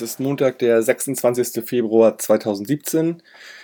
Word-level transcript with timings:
es 0.00 0.10
ist 0.10 0.20
Montag, 0.20 0.58
der 0.58 0.82
26. 0.82 1.64
Februar 1.64 2.18
2017. 2.18 3.22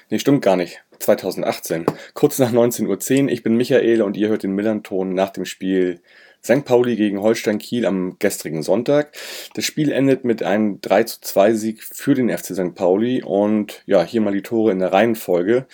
Nee, 0.09 0.19
stimmt 0.19 0.43
gar 0.43 0.57
nicht. 0.57 0.83
2018. 0.99 1.85
Kurz 2.15 2.39
nach 2.39 2.53
19.10 2.53 3.25
Uhr. 3.25 3.29
Ich 3.31 3.43
bin 3.43 3.57
Michael 3.57 4.03
und 4.03 4.17
ihr 4.17 4.29
hört 4.29 4.43
den 4.43 4.55
Millanton 4.55 5.15
nach 5.15 5.31
dem 5.31 5.45
Spiel 5.45 6.01
St. 6.43 6.65
Pauli 6.65 6.97
gegen 6.97 7.21
Holstein 7.21 7.59
Kiel 7.59 7.87
am 7.87 8.17
gestrigen 8.19 8.63
Sonntag. 8.63 9.13
Das 9.55 9.65
Spiel 9.65 9.93
endet 9.93 10.25
mit 10.25 10.43
einem 10.43 10.81
3 10.81 11.05
zu 11.05 11.21
2 11.21 11.55
Sieg 11.55 11.83
für 11.83 12.15
den 12.15 12.31
FC 12.31 12.55
St. 12.55 12.75
Pauli 12.75 13.23
und 13.23 13.83
ja, 13.87 14.03
hier 14.03 14.21
mal 14.21 14.33
die 14.33 14.43
Tore 14.43 14.73
in 14.73 14.79
der 14.79 14.93
Reihenfolge. 14.93 15.67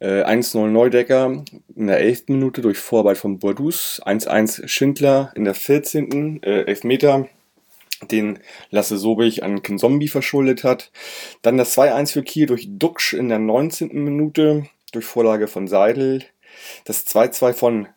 Äh, 0.00 0.24
1-0 0.24 0.66
Neudecker 0.66 1.44
in 1.76 1.86
der 1.86 2.00
11. 2.00 2.24
Minute 2.28 2.62
durch 2.62 2.78
Vorarbeit 2.78 3.18
von 3.18 3.38
Bordus. 3.38 4.02
1-1 4.04 4.66
Schindler 4.66 5.32
in 5.36 5.44
der 5.44 5.54
14. 5.54 6.42
Äh, 6.42 6.62
Elfmeter 6.62 7.28
den 8.02 8.38
Lasse 8.70 8.96
Sobich 8.98 9.42
an 9.42 9.62
Kinzombie 9.62 10.08
verschuldet 10.08 10.64
hat. 10.64 10.90
Dann 11.42 11.58
das 11.58 11.76
2-1 11.76 12.12
für 12.12 12.22
Kiel 12.22 12.46
durch 12.46 12.68
Duxch 12.70 13.12
in 13.12 13.28
der 13.28 13.38
19. 13.38 13.88
Minute 13.92 14.66
durch 14.92 15.04
Vorlage 15.04 15.48
von 15.48 15.68
Seidel. 15.68 16.24
Das 16.84 17.06
2-2 17.06 17.52
von 17.52 17.88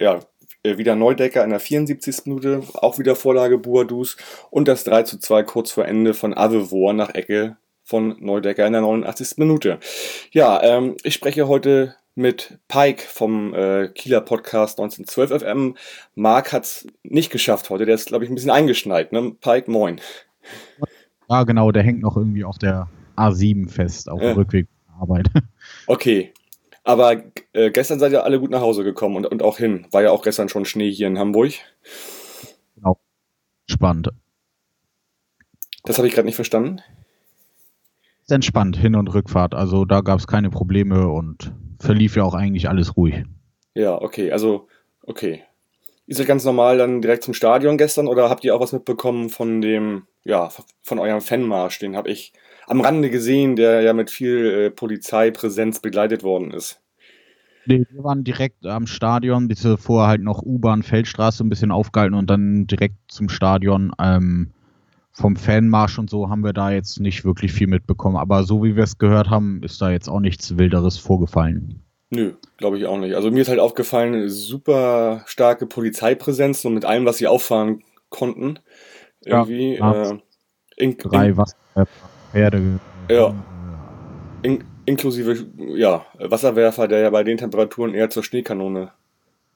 ja, 0.00 0.20
äh, 0.62 0.78
wieder 0.78 0.96
Neudecker 0.96 1.44
in 1.44 1.50
der 1.50 1.60
74. 1.60 2.26
Minute, 2.26 2.62
auch 2.74 2.98
wieder 2.98 3.16
Vorlage 3.16 3.58
Buadus 3.58 4.16
und 4.50 4.68
das 4.68 4.84
3 4.84 5.04
2 5.04 5.42
kurz 5.42 5.72
vor 5.72 5.86
Ende 5.86 6.14
von 6.14 6.34
Avevor 6.34 6.92
nach 6.92 7.14
Ecke 7.14 7.56
von 7.84 8.16
Neudecker 8.20 8.66
in 8.66 8.72
der 8.72 8.82
89. 8.82 9.38
Minute. 9.38 9.78
Ja, 10.30 10.62
ähm, 10.62 10.96
ich 11.02 11.14
spreche 11.14 11.48
heute 11.48 11.96
mit 12.14 12.58
Pike 12.68 13.02
vom 13.02 13.54
äh, 13.54 13.88
Kieler 13.88 14.20
Podcast 14.20 14.78
1912 14.78 15.42
FM. 15.42 15.76
Marc 16.14 16.52
hat 16.52 16.64
es 16.64 16.86
nicht 17.02 17.30
geschafft 17.30 17.70
heute, 17.70 17.86
der 17.86 17.94
ist, 17.94 18.08
glaube 18.08 18.24
ich, 18.24 18.30
ein 18.30 18.34
bisschen 18.34 18.50
eingeschneit. 18.50 19.12
Ne? 19.12 19.32
Pike, 19.40 19.70
moin. 19.70 20.00
Ja, 21.28 21.44
genau, 21.44 21.72
der 21.72 21.82
hängt 21.82 22.00
noch 22.00 22.16
irgendwie 22.16 22.44
auf 22.44 22.58
der 22.58 22.88
A7 23.16 23.70
fest, 23.70 24.08
auf 24.08 24.20
dem 24.20 24.36
Rückweg 24.36 24.66
zur 24.86 25.00
Arbeit. 25.00 25.28
Okay. 25.86 26.32
Aber 26.84 27.22
äh, 27.52 27.70
gestern 27.70 28.00
seid 28.00 28.10
ihr 28.10 28.24
alle 28.24 28.40
gut 28.40 28.50
nach 28.50 28.60
Hause 28.60 28.82
gekommen 28.82 29.16
und, 29.16 29.26
und 29.26 29.42
auch 29.42 29.58
hin. 29.58 29.86
War 29.92 30.02
ja 30.02 30.10
auch 30.10 30.22
gestern 30.22 30.48
schon 30.48 30.64
Schnee 30.64 30.90
hier 30.90 31.06
in 31.06 31.18
Hamburg. 31.18 31.52
Genau. 32.74 32.98
Spannend. 33.70 34.10
Das 35.84 35.98
habe 35.98 36.08
ich 36.08 36.14
gerade 36.14 36.26
nicht 36.26 36.34
verstanden. 36.34 36.80
Ist 38.22 38.32
entspannt, 38.32 38.76
Hin- 38.76 38.96
und 38.96 39.14
Rückfahrt. 39.14 39.54
Also 39.54 39.84
da 39.84 40.00
gab 40.00 40.18
es 40.18 40.26
keine 40.26 40.50
Probleme 40.50 41.08
und 41.08 41.52
verlief 41.82 42.16
ja 42.16 42.24
auch 42.24 42.34
eigentlich 42.34 42.68
alles 42.68 42.96
ruhig. 42.96 43.24
Ja, 43.74 44.00
okay, 44.00 44.32
also, 44.32 44.68
okay. 45.02 45.42
Ist 46.06 46.18
das 46.18 46.26
ganz 46.26 46.44
normal 46.44 46.78
dann 46.78 47.00
direkt 47.00 47.24
zum 47.24 47.34
Stadion 47.34 47.78
gestern 47.78 48.08
oder 48.08 48.28
habt 48.28 48.44
ihr 48.44 48.54
auch 48.54 48.60
was 48.60 48.72
mitbekommen 48.72 49.30
von 49.30 49.60
dem, 49.60 50.06
ja, 50.24 50.50
von 50.82 50.98
eurem 50.98 51.20
Fanmarsch? 51.20 51.78
Den 51.78 51.96
habe 51.96 52.10
ich 52.10 52.32
am 52.66 52.80
Rande 52.80 53.08
gesehen, 53.08 53.56
der 53.56 53.82
ja 53.82 53.92
mit 53.92 54.10
viel 54.10 54.46
äh, 54.46 54.70
Polizeipräsenz 54.70 55.80
begleitet 55.80 56.22
worden 56.22 56.50
ist. 56.50 56.80
Nee, 57.64 57.86
wir 57.90 58.02
waren 58.02 58.24
direkt 58.24 58.66
am 58.66 58.88
Stadion, 58.88 59.46
bis 59.46 59.66
vorher 59.78 60.08
halt 60.08 60.22
noch 60.22 60.42
U-Bahn, 60.42 60.82
Feldstraße 60.82 61.44
ein 61.44 61.48
bisschen 61.48 61.70
aufgehalten 61.70 62.14
und 62.14 62.28
dann 62.28 62.66
direkt 62.66 62.96
zum 63.06 63.28
Stadion. 63.28 63.92
Ähm, 64.00 64.52
vom 65.12 65.36
Fanmarsch 65.36 65.98
und 65.98 66.08
so 66.08 66.30
haben 66.30 66.42
wir 66.42 66.52
da 66.52 66.70
jetzt 66.70 66.98
nicht 67.00 67.24
wirklich 67.24 67.52
viel 67.52 67.66
mitbekommen. 67.66 68.16
Aber 68.16 68.44
so 68.44 68.64
wie 68.64 68.76
wir 68.76 68.84
es 68.84 68.98
gehört 68.98 69.30
haben, 69.30 69.62
ist 69.62 69.80
da 69.80 69.90
jetzt 69.90 70.08
auch 70.08 70.20
nichts 70.20 70.56
Wilderes 70.56 70.98
vorgefallen. 70.98 71.82
Nö, 72.10 72.34
glaube 72.56 72.78
ich 72.78 72.86
auch 72.86 72.98
nicht. 72.98 73.14
Also 73.14 73.30
mir 73.30 73.40
ist 73.40 73.48
halt 73.48 73.60
aufgefallen, 73.60 74.28
super 74.28 75.22
starke 75.26 75.66
Polizeipräsenz 75.66 76.64
und 76.64 76.74
mit 76.74 76.84
allem, 76.84 77.06
was 77.06 77.18
sie 77.18 77.26
auffahren 77.26 77.82
konnten. 78.08 78.58
Irgendwie. 79.24 79.76
Ja, 79.76 80.10
äh, 80.10 80.18
in, 80.76 80.96
drei 80.98 81.36
Wasserwerfer, 81.36 82.08
Ja. 83.08 83.34
In, 84.42 84.64
inklusive 84.84 85.46
ja, 85.76 86.04
Wasserwerfer, 86.18 86.88
der 86.88 87.00
ja 87.00 87.10
bei 87.10 87.22
den 87.22 87.38
Temperaturen 87.38 87.94
eher 87.94 88.10
zur 88.10 88.24
Schneekanone 88.24 88.92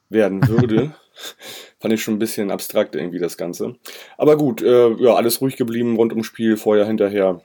werden 0.09 0.47
würde. 0.47 0.93
Fand 1.79 1.93
ich 1.93 2.01
schon 2.01 2.15
ein 2.15 2.19
bisschen 2.19 2.51
abstrakt 2.51 2.95
irgendwie 2.95 3.19
das 3.19 3.37
Ganze. 3.37 3.75
Aber 4.17 4.37
gut, 4.37 4.61
äh, 4.61 4.93
ja, 4.95 5.13
alles 5.13 5.41
ruhig 5.41 5.57
geblieben 5.57 5.95
rund 5.95 6.11
ums 6.11 6.27
Spiel, 6.27 6.57
vorher, 6.57 6.85
hinterher. 6.85 7.41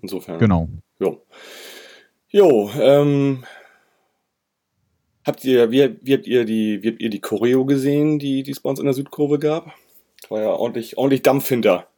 Insofern. 0.00 0.38
Genau. 0.38 0.68
Jo. 0.98 1.22
Jo, 2.28 2.70
ähm, 2.78 3.44
habt 5.24 5.44
ihr, 5.44 5.70
wie, 5.70 5.96
wie 6.02 6.14
habt 6.14 6.26
ihr 6.26 6.44
die, 6.44 6.82
wie 6.82 6.90
habt 6.90 7.00
ihr 7.00 7.10
die 7.10 7.20
Choreo 7.20 7.64
gesehen, 7.64 8.18
die, 8.18 8.42
die 8.42 8.50
es 8.50 8.60
bei 8.60 8.70
uns 8.70 8.78
in 8.78 8.86
der 8.86 8.94
Südkurve 8.94 9.38
gab? 9.38 9.72
War 10.28 10.40
ja 10.40 10.48
ordentlich, 10.48 10.98
ordentlich 10.98 11.22
Dampf 11.22 11.48
hinter. 11.48 11.88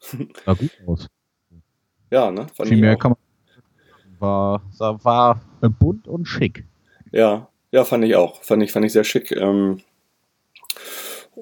Sah 0.44 0.54
gut 0.54 0.70
aus. 0.86 1.06
Ja, 2.10 2.30
ne? 2.30 2.46
Fand 2.54 2.68
Viel 2.68 2.78
mehr 2.78 2.96
kann 2.96 3.12
man. 3.12 3.18
War, 4.18 4.62
war 4.78 5.40
bunt 5.78 6.08
und 6.08 6.26
schick. 6.26 6.66
Ja, 7.12 7.49
ja, 7.72 7.84
fand 7.84 8.04
ich 8.04 8.16
auch. 8.16 8.42
Fand 8.42 8.62
ich, 8.62 8.72
fand 8.72 8.86
ich 8.86 8.92
sehr 8.92 9.04
schick. 9.04 9.32
Ähm, 9.32 9.80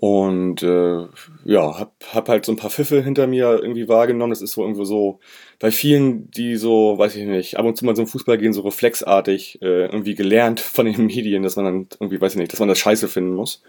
und 0.01 0.63
äh, 0.63 1.07
ja, 1.45 1.79
hab, 1.79 1.95
hab 2.13 2.29
halt 2.29 2.45
so 2.45 2.53
ein 2.53 2.57
paar 2.57 2.71
Pfiffe 2.71 3.03
hinter 3.03 3.27
mir 3.27 3.59
irgendwie 3.61 3.89
wahrgenommen. 3.89 4.31
Das 4.31 4.43
ist 4.43 4.53
so 4.53 4.63
irgendwo 4.63 4.85
so 4.85 5.19
bei 5.59 5.71
vielen, 5.71 6.31
die 6.31 6.57
so, 6.57 6.97
weiß 6.99 7.17
ich 7.17 7.27
nicht, 7.27 7.57
ab 7.57 7.65
und 7.65 7.77
zu 7.77 7.85
mal 7.85 7.97
so 7.97 8.03
im 8.03 8.09
Fußball 8.09 8.39
gehen, 8.39 8.53
so 8.53 8.61
reflexartig 8.61 9.61
äh, 9.61 9.87
irgendwie 9.87 10.15
gelernt 10.15 10.61
von 10.61 10.87
den 10.87 11.07
Medien, 11.07 11.43
dass 11.43 11.57
man 11.57 11.65
dann 11.65 11.89
irgendwie, 11.99 12.21
weiß 12.21 12.35
ich 12.35 12.39
nicht, 12.39 12.53
dass 12.53 12.61
man 12.61 12.69
das 12.69 12.79
scheiße 12.79 13.09
finden 13.09 13.35
muss. 13.35 13.63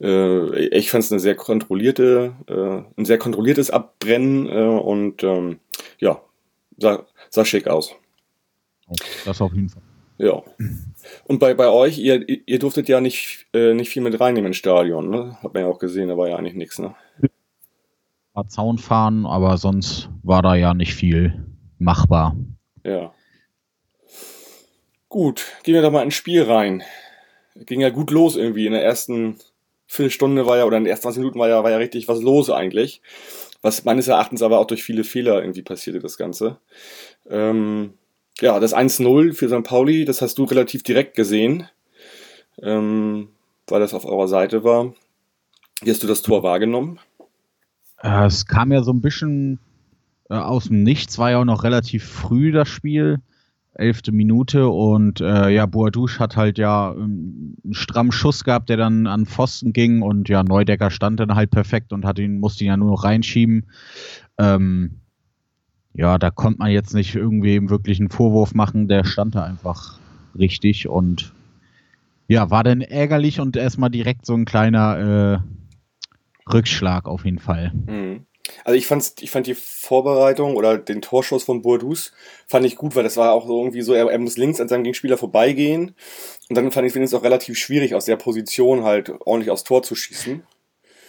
Äh, 0.00 0.68
ich 0.68 0.90
fand 0.90 1.04
es 1.04 1.12
eine 1.12 1.20
sehr 1.20 1.34
kontrollierte, 1.34 2.34
äh, 2.46 3.00
ein 3.00 3.04
sehr 3.04 3.18
kontrolliertes 3.18 3.70
Abbrennen 3.70 4.48
äh, 4.48 4.80
und 4.80 5.22
ähm, 5.22 5.58
ja, 5.98 6.22
sah, 6.78 7.04
sah 7.28 7.44
schick 7.44 7.66
aus. 7.66 7.94
Das 9.24 9.40
auf 9.40 9.52
jeden 9.52 9.68
Fall. 9.68 9.82
Ja. 10.18 10.42
Und 11.24 11.38
bei, 11.38 11.54
bei 11.54 11.68
euch, 11.68 11.98
ihr, 11.98 12.24
ihr 12.28 12.58
durftet 12.58 12.88
ja 12.88 13.00
nicht, 13.00 13.46
äh, 13.52 13.74
nicht 13.74 13.90
viel 13.90 14.02
mit 14.02 14.18
reinnehmen 14.20 14.48
ins 14.48 14.56
Stadion, 14.56 15.10
ne? 15.10 15.36
Hat 15.42 15.54
man 15.54 15.64
ja 15.64 15.68
auch 15.68 15.78
gesehen, 15.78 16.08
da 16.08 16.16
war 16.16 16.28
ja 16.28 16.36
eigentlich 16.36 16.54
nichts, 16.54 16.78
ne? 16.78 16.94
War 18.34 18.48
Zaun 18.48 18.78
fahren, 18.78 19.26
aber 19.26 19.58
sonst 19.58 20.08
war 20.22 20.42
da 20.42 20.54
ja 20.54 20.72
nicht 20.72 20.94
viel 20.94 21.44
machbar. 21.78 22.36
Ja. 22.84 23.12
Gut, 25.08 25.44
gehen 25.62 25.74
wir 25.74 25.82
doch 25.82 25.90
mal 25.90 26.02
ins 26.02 26.14
Spiel 26.14 26.42
rein. 26.42 26.82
Ging 27.54 27.80
ja 27.80 27.90
gut 27.90 28.10
los 28.10 28.36
irgendwie. 28.36 28.66
In 28.66 28.72
der 28.72 28.82
ersten 28.82 29.36
Viertelstunde 29.86 30.46
war 30.46 30.56
ja, 30.56 30.64
oder 30.64 30.78
in 30.78 30.84
den 30.84 30.90
ersten 30.90 31.02
20 31.02 31.20
Minuten 31.20 31.38
war 31.38 31.50
ja, 31.50 31.62
war 31.62 31.70
ja 31.70 31.76
richtig 31.76 32.08
was 32.08 32.22
los 32.22 32.48
eigentlich. 32.48 33.02
Was 33.60 33.84
meines 33.84 34.08
Erachtens 34.08 34.40
aber 34.40 34.58
auch 34.58 34.66
durch 34.66 34.82
viele 34.82 35.04
Fehler 35.04 35.42
irgendwie 35.42 35.60
passierte, 35.60 36.00
das 36.00 36.16
Ganze. 36.16 36.58
Ähm, 37.28 37.92
ja, 38.40 38.58
das 38.60 38.74
1-0 38.74 39.34
für 39.34 39.48
St. 39.48 39.64
Pauli, 39.64 40.04
das 40.04 40.22
hast 40.22 40.38
du 40.38 40.44
relativ 40.44 40.82
direkt 40.82 41.14
gesehen, 41.14 41.68
ähm, 42.62 43.28
weil 43.68 43.80
das 43.80 43.94
auf 43.94 44.04
eurer 44.04 44.28
Seite 44.28 44.64
war. 44.64 44.94
Wie 45.82 45.90
hast 45.90 46.02
du 46.02 46.06
das 46.06 46.22
Tor 46.22 46.42
wahrgenommen? 46.42 46.98
Äh, 48.02 48.26
es 48.26 48.46
kam 48.46 48.72
ja 48.72 48.82
so 48.82 48.92
ein 48.92 49.00
bisschen 49.00 49.58
äh, 50.30 50.34
aus 50.34 50.64
dem 50.64 50.82
Nichts, 50.82 51.18
war 51.18 51.30
ja 51.30 51.40
auch 51.40 51.44
noch 51.44 51.64
relativ 51.64 52.04
früh 52.04 52.52
das 52.52 52.68
Spiel, 52.68 53.20
elfte 53.74 54.12
Minute 54.12 54.68
und 54.68 55.20
äh, 55.20 55.50
ja, 55.50 55.66
Boadouche 55.66 56.18
hat 56.18 56.36
halt 56.36 56.58
ja 56.58 56.92
ähm, 56.92 57.56
einen 57.64 57.74
strammen 57.74 58.12
Schuss 58.12 58.44
gehabt, 58.44 58.68
der 58.68 58.76
dann 58.76 59.06
an 59.06 59.26
Pfosten 59.26 59.72
ging 59.72 60.02
und 60.02 60.28
ja, 60.28 60.42
Neudecker 60.42 60.90
stand 60.90 61.20
dann 61.20 61.34
halt 61.34 61.50
perfekt 61.50 61.92
und 61.92 62.04
hat 62.04 62.18
ihn, 62.18 62.38
musste 62.38 62.64
ihn 62.64 62.68
ja 62.68 62.76
nur 62.76 62.90
noch 62.90 63.04
reinschieben. 63.04 63.66
Ähm, 64.38 65.01
ja, 65.94 66.18
da 66.18 66.30
konnte 66.30 66.58
man 66.58 66.70
jetzt 66.70 66.94
nicht 66.94 67.14
irgendwie 67.14 67.68
wirklich 67.68 68.00
einen 68.00 68.10
Vorwurf 68.10 68.54
machen, 68.54 68.88
der 68.88 69.04
stand 69.04 69.34
da 69.34 69.44
einfach 69.44 69.98
richtig 70.38 70.88
und 70.88 71.32
ja, 72.28 72.50
war 72.50 72.64
dann 72.64 72.80
ärgerlich 72.80 73.40
und 73.40 73.56
erstmal 73.56 73.90
direkt 73.90 74.24
so 74.24 74.34
ein 74.34 74.44
kleiner 74.44 75.42
äh, 76.46 76.50
Rückschlag 76.50 77.06
auf 77.06 77.24
jeden 77.24 77.38
Fall. 77.38 77.72
Mhm. 77.86 78.26
Also 78.64 78.76
ich 78.76 78.86
fand's, 78.86 79.14
ich 79.20 79.30
fand 79.30 79.46
die 79.46 79.54
Vorbereitung 79.54 80.56
oder 80.56 80.76
den 80.76 81.00
Torschuss 81.00 81.44
von 81.44 81.62
Bourdous 81.62 82.12
fand 82.46 82.66
ich 82.66 82.76
gut, 82.76 82.96
weil 82.96 83.04
das 83.04 83.16
war 83.16 83.32
auch 83.32 83.46
so 83.46 83.60
irgendwie 83.60 83.82
so, 83.82 83.92
er, 83.92 84.10
er 84.10 84.18
muss 84.18 84.36
links 84.36 84.60
an 84.60 84.68
seinem 84.68 84.82
Gegenspieler 84.82 85.16
vorbeigehen 85.16 85.94
und 86.48 86.56
dann 86.56 86.70
fand 86.72 86.86
ich 86.88 86.96
es 86.96 87.14
auch 87.14 87.22
relativ 87.22 87.56
schwierig 87.56 87.94
aus 87.94 88.04
der 88.04 88.16
Position 88.16 88.82
halt 88.82 89.12
ordentlich 89.20 89.50
aufs 89.50 89.64
Tor 89.64 89.82
zu 89.82 89.94
schießen. 89.94 90.42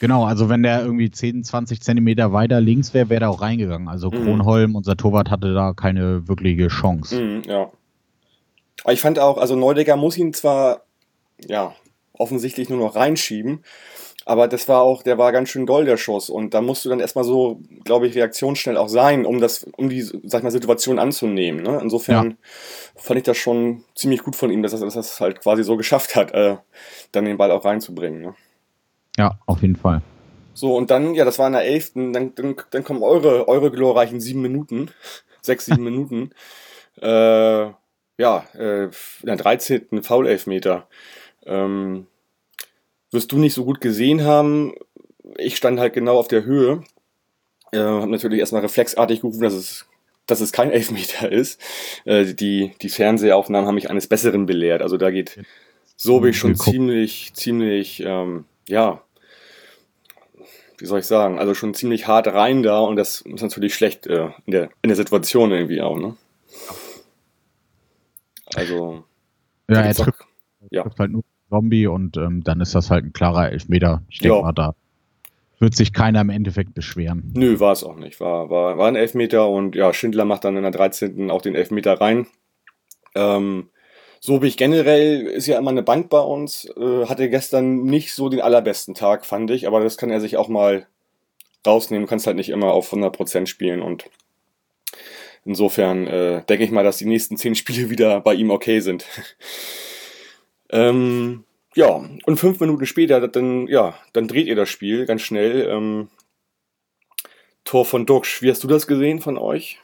Genau, 0.04 0.26
also 0.26 0.50
wenn 0.50 0.64
der 0.64 0.82
irgendwie 0.82 1.10
10, 1.10 1.46
20 1.46 1.82
Zentimeter 1.82 2.34
weiter 2.34 2.60
links 2.60 2.94
wäre, 2.94 3.08
wäre 3.08 3.22
der 3.22 3.30
auch 3.30 3.40
reingegangen. 3.40 3.88
Also 3.88 4.12
mhm. 4.12 4.26
Kronholm, 4.26 4.76
unser 4.76 4.98
Torwart, 4.98 5.32
hatte 5.32 5.54
da 5.54 5.72
keine 5.72 6.28
wirkliche 6.28 6.68
Chance. 6.68 7.22
Mhm, 7.22 7.44
ja. 7.48 7.72
Aber 8.84 8.92
ich 8.92 9.00
fand 9.00 9.18
auch, 9.18 9.38
also 9.38 9.56
Neudecker 9.56 9.96
muss 9.96 10.18
ihn 10.18 10.34
zwar, 10.34 10.82
ja, 11.48 11.74
offensichtlich 12.12 12.70
nur 12.70 12.80
noch 12.80 12.98
reinschieben, 12.98 13.64
Aber 14.26 14.50
das 14.50 14.68
war 14.68 14.82
auch, 14.82 15.04
der 15.04 15.18
war 15.18 15.32
ganz 15.32 15.48
schön 15.48 15.66
doll, 15.66 15.86
der 15.86 15.96
Schuss. 15.96 16.30
Und 16.30 16.54
da 16.54 16.60
musst 16.60 16.84
du 16.84 16.90
dann 16.90 17.00
erstmal 17.00 17.24
so, 17.24 17.62
glaube 17.86 18.06
ich, 18.06 18.16
reaktionsschnell 18.16 18.76
auch 18.76 18.90
sein, 18.90 19.26
um 19.26 19.40
das, 19.40 19.66
um 19.78 19.88
die, 19.88 20.02
sag 20.02 20.40
ich 20.40 20.44
mal, 20.44 20.52
Situation 20.52 21.00
anzunehmen. 21.00 21.64
Ne? 21.64 21.80
Insofern 21.82 22.32
ja. 22.32 22.36
fand 22.98 23.20
ich 23.20 23.24
das 23.24 23.38
schon 23.38 23.86
ziemlich 23.96 24.22
gut 24.22 24.36
von 24.36 24.52
ihm, 24.52 24.64
dass 24.64 24.74
er 24.74 24.80
das, 24.80 24.96
das 24.96 25.22
halt 25.22 25.40
quasi 25.40 25.64
so 25.64 25.78
geschafft 25.78 26.18
hat, 26.18 26.34
äh, 26.34 26.58
dann 27.14 27.24
den 27.24 27.38
Ball 27.38 27.52
auch 27.52 27.64
reinzubringen. 27.64 28.22
Ne? 28.22 28.36
Ja, 29.18 29.40
auf 29.46 29.62
jeden 29.62 29.76
Fall. 29.76 30.02
So, 30.54 30.76
und 30.76 30.92
dann, 30.92 31.16
ja, 31.16 31.26
das 31.26 31.40
war 31.40 31.48
in 31.48 31.54
der 31.54 31.66
elften, 31.66 32.14
dann, 32.14 32.36
dann, 32.36 32.56
dann 32.72 32.84
kommen 32.84 33.04
eure, 33.04 33.48
eure 33.48 33.72
glorreichen 33.72 34.20
sieben 34.20 34.42
Minuten, 34.42 34.90
sechs, 35.42 35.66
sieben 35.66 35.84
Minuten. 35.84 36.32
Äh, 37.02 37.72
ja, 38.20 38.46
äh, 38.54 38.84
in 38.84 38.92
der 39.26 39.36
13. 39.36 40.04
Foul-Elfmeter. 40.04 40.88
Ähm, 41.44 42.06
wirst 43.10 43.32
du 43.32 43.40
nicht 43.40 43.56
so 43.56 43.66
gut 43.66 43.82
gesehen 43.82 44.24
haben. 44.24 44.76
Ich 45.40 45.58
stand 45.58 45.80
halt 45.80 45.94
genau 45.94 46.20
auf 46.20 46.28
der 46.28 46.46
Höhe. 46.46 46.84
Äh, 47.72 47.80
habe 47.80 48.12
natürlich 48.12 48.40
erstmal 48.40 48.62
reflexartig 48.62 49.22
gerufen, 49.22 49.42
dass 49.42 49.54
es, 49.54 49.88
dass 50.28 50.40
es 50.40 50.52
kein 50.52 50.70
Elfmeter 50.72 51.32
ist. 51.32 51.60
Äh, 52.06 52.36
die, 52.36 52.74
die 52.84 52.90
Fernsehaufnahmen 52.90 53.68
haben 53.68 53.76
mich 53.76 53.90
eines 53.90 54.06
Besseren 54.06 54.46
belehrt. 54.46 54.84
Also 54.84 54.98
da 54.98 55.10
geht 55.10 55.40
so 55.96 56.20
bin 56.20 56.30
ich 56.30 56.38
schon 56.38 56.56
ziemlich, 56.56 57.34
ziemlich, 57.34 58.04
ähm, 58.06 58.46
ja, 58.68 59.02
wie 60.78 60.86
soll 60.86 61.00
ich 61.00 61.06
sagen, 61.06 61.40
also 61.40 61.54
schon 61.54 61.74
ziemlich 61.74 62.08
hart 62.08 62.28
rein 62.28 62.64
da 62.64 62.80
und 62.80 62.96
das 62.96 63.22
ist 63.22 63.42
natürlich 63.42 63.74
schlecht 63.74 64.08
äh, 64.08 64.30
in, 64.46 64.52
der, 64.52 64.70
in 64.82 64.90
der 64.90 64.96
Situation 64.96 65.52
irgendwie 65.52 65.82
auch, 65.82 65.98
ne? 65.98 66.16
Also. 68.56 69.04
Ja, 69.70 69.82
er 69.82 69.94
trifft, 69.94 70.26
ja. 70.70 70.84
trifft 70.84 71.00
halt 71.00 71.12
nur 71.12 71.24
Zombie 71.50 71.88
und 71.88 72.18
ähm, 72.18 72.44
dann 72.44 72.62
ist 72.62 72.76
das 72.76 72.90
halt 72.90 73.06
ein 73.06 73.14
klarer 73.14 73.52
Elfmeter. 73.52 74.04
Ich 74.10 74.20
denke 74.20 74.42
mal, 74.42 74.52
da 74.52 74.76
wird 75.60 75.76
sich 75.76 75.94
keiner 75.94 76.22
im 76.22 76.30
Endeffekt 76.30 76.74
beschweren. 76.74 77.32
Nö, 77.36 77.60
war 77.60 77.72
es 77.72 77.84
auch 77.84 77.96
nicht. 77.96 78.20
War, 78.20 78.50
war, 78.50 78.78
war 78.78 78.88
ein 78.88 78.96
Elfmeter 78.96 79.48
und 79.48 79.76
ja, 79.76 79.94
Schindler 79.94 80.26
macht 80.26 80.44
dann 80.44 80.58
in 80.58 80.64
der 80.64 80.72
13. 80.72 81.32
auch 81.32 81.42
den 81.42 81.56
Elfmeter 81.56 82.02
rein. 82.02 82.28
Ähm, 83.16 83.70
so 84.26 84.42
wie 84.42 84.48
ich 84.48 84.56
generell, 84.56 85.28
ist 85.28 85.48
ja 85.48 85.58
immer 85.58 85.72
eine 85.72 85.84
Bank 85.84 86.10
bei 86.10 86.22
uns, 86.22 86.64
äh, 86.78 87.08
hatte 87.08 87.30
gestern 87.30 87.84
nicht 87.84 88.14
so 88.14 88.30
den 88.30 88.40
allerbesten 88.40 88.94
Tag, 88.94 89.26
fand 89.26 89.52
ich, 89.52 89.68
aber 89.68 89.82
das 89.82 89.98
kann 89.98 90.12
er 90.12 90.22
sich 90.22 90.38
auch 90.38 90.48
mal 90.48 90.88
rausnehmen. 91.68 92.06
Du 92.06 92.10
kannst 92.10 92.26
halt 92.26 92.38
nicht 92.38 92.48
immer 92.48 92.72
auf 92.72 92.94
100% 92.94 93.48
spielen 93.48 93.82
und 93.82 94.10
insofern 95.44 96.08
äh, 96.08 96.42
denke 96.46 96.64
ich 96.64 96.72
mal, 96.72 96.86
dass 96.86 97.00
die 97.00 97.06
nächsten 97.06 97.36
10 97.36 97.56
Spiele 97.56 97.90
wieder 97.90 98.22
bei 98.22 98.34
ihm 98.34 98.50
okay 98.50 98.80
sind. 98.80 99.06
ähm, 100.70 101.44
ja, 101.76 101.88
und 102.26 102.38
fünf 102.38 102.62
Minuten 102.62 102.86
später, 102.86 103.28
dann, 103.28 103.68
ja, 103.68 103.94
dann 104.14 104.30
dreht 104.30 104.48
ihr 104.48 104.56
das 104.56 104.70
Spiel 104.70 105.06
ganz 105.06 105.22
schnell. 105.22 105.68
Ähm, 105.70 106.08
Tor 107.66 107.84
von 107.84 108.06
Duxch, 108.06 108.42
wie 108.42 108.50
hast 108.50 108.64
du 108.64 108.70
das 108.70 108.88
gesehen 108.88 109.20
von 109.20 109.38
euch? 109.38 109.80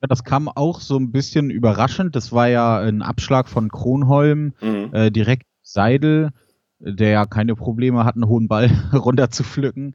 Das 0.00 0.24
kam 0.24 0.48
auch 0.48 0.80
so 0.80 0.96
ein 0.96 1.12
bisschen 1.12 1.50
überraschend. 1.50 2.16
Das 2.16 2.32
war 2.32 2.48
ja 2.48 2.80
ein 2.80 3.02
Abschlag 3.02 3.48
von 3.48 3.68
Kronholm, 3.68 4.54
mhm. 4.60 4.90
äh, 4.92 5.10
direkt 5.10 5.46
Seidel, 5.62 6.30
der 6.78 7.10
ja 7.10 7.26
keine 7.26 7.54
Probleme 7.54 8.04
hat, 8.04 8.14
einen 8.14 8.28
hohen 8.28 8.48
Ball 8.48 8.70
runter 8.92 9.30
zu 9.30 9.44
pflücken. 9.44 9.94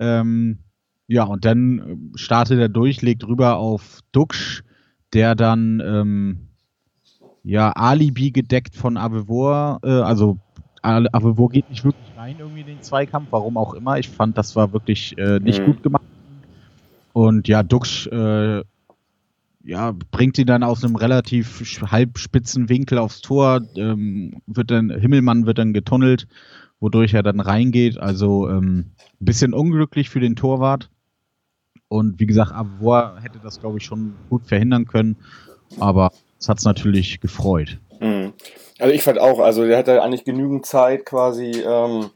Ähm, 0.00 0.58
ja, 1.06 1.24
und 1.24 1.44
dann 1.44 2.10
startet 2.14 2.58
er 2.58 2.68
durch, 2.68 3.02
legt 3.02 3.26
rüber 3.26 3.56
auf 3.56 4.00
Duxch, 4.12 4.64
der 5.12 5.34
dann 5.34 5.80
ähm, 5.84 6.48
ja 7.44 7.70
Alibi 7.70 8.32
gedeckt 8.32 8.74
von 8.74 8.96
Avevor, 8.96 9.80
äh, 9.84 9.90
also 9.90 10.38
Avevor 10.82 11.50
geht 11.50 11.70
nicht 11.70 11.84
wirklich 11.84 12.04
rein 12.16 12.36
irgendwie 12.38 12.60
in 12.60 12.66
den 12.66 12.82
Zweikampf, 12.82 13.28
warum 13.30 13.56
auch 13.56 13.74
immer. 13.74 13.98
Ich 13.98 14.08
fand, 14.08 14.36
das 14.36 14.54
war 14.56 14.72
wirklich 14.72 15.16
äh, 15.16 15.38
nicht 15.40 15.60
mhm. 15.60 15.66
gut 15.66 15.82
gemacht. 15.82 16.04
Und 17.12 17.48
ja, 17.48 17.62
Duxch 17.62 18.06
äh, 18.08 18.62
ja, 19.64 19.92
bringt 20.10 20.38
ihn 20.38 20.46
dann 20.46 20.62
aus 20.62 20.84
einem 20.84 20.96
relativ 20.96 21.80
halbspitzen 21.90 22.68
Winkel 22.68 22.98
aufs 22.98 23.22
Tor, 23.22 23.62
ähm, 23.76 24.42
wird 24.46 24.70
dann, 24.70 24.90
Himmelmann 24.90 25.46
wird 25.46 25.58
dann 25.58 25.72
getunnelt, 25.72 26.26
wodurch 26.80 27.14
er 27.14 27.22
dann 27.22 27.40
reingeht. 27.40 27.98
Also 27.98 28.48
ähm, 28.48 28.92
ein 29.20 29.24
bisschen 29.24 29.54
unglücklich 29.54 30.10
für 30.10 30.20
den 30.20 30.36
Torwart. 30.36 30.90
Und 31.88 32.20
wie 32.20 32.26
gesagt, 32.26 32.52
Avor 32.52 33.18
hätte 33.22 33.38
das, 33.42 33.60
glaube 33.60 33.78
ich, 33.78 33.84
schon 33.84 34.14
gut 34.28 34.46
verhindern 34.46 34.86
können. 34.86 35.16
Aber 35.78 36.10
es 36.38 36.48
hat 36.48 36.58
es 36.58 36.64
natürlich 36.64 37.20
gefreut. 37.20 37.78
Mhm. 38.00 38.34
Also 38.78 38.94
ich 38.94 39.02
fand 39.02 39.18
auch, 39.18 39.38
also 39.38 39.64
der 39.64 39.78
hatte 39.78 40.02
eigentlich 40.02 40.24
genügend 40.24 40.66
Zeit 40.66 41.06
quasi, 41.06 41.62
ähm, 41.66 42.10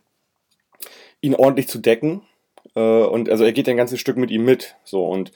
ihn 1.21 1.35
ordentlich 1.35 1.69
zu 1.69 1.79
decken. 1.79 2.23
Äh, 2.79 3.07
und 3.07 3.29
also 3.29 3.45
er 3.45 3.53
geht 3.53 3.69
ein 3.69 3.77
ganzes 3.77 4.01
Stück 4.01 4.17
mit 4.17 4.31
ihm 4.31 4.45
mit. 4.45 4.77
So 4.85 5.05
und 5.05 5.33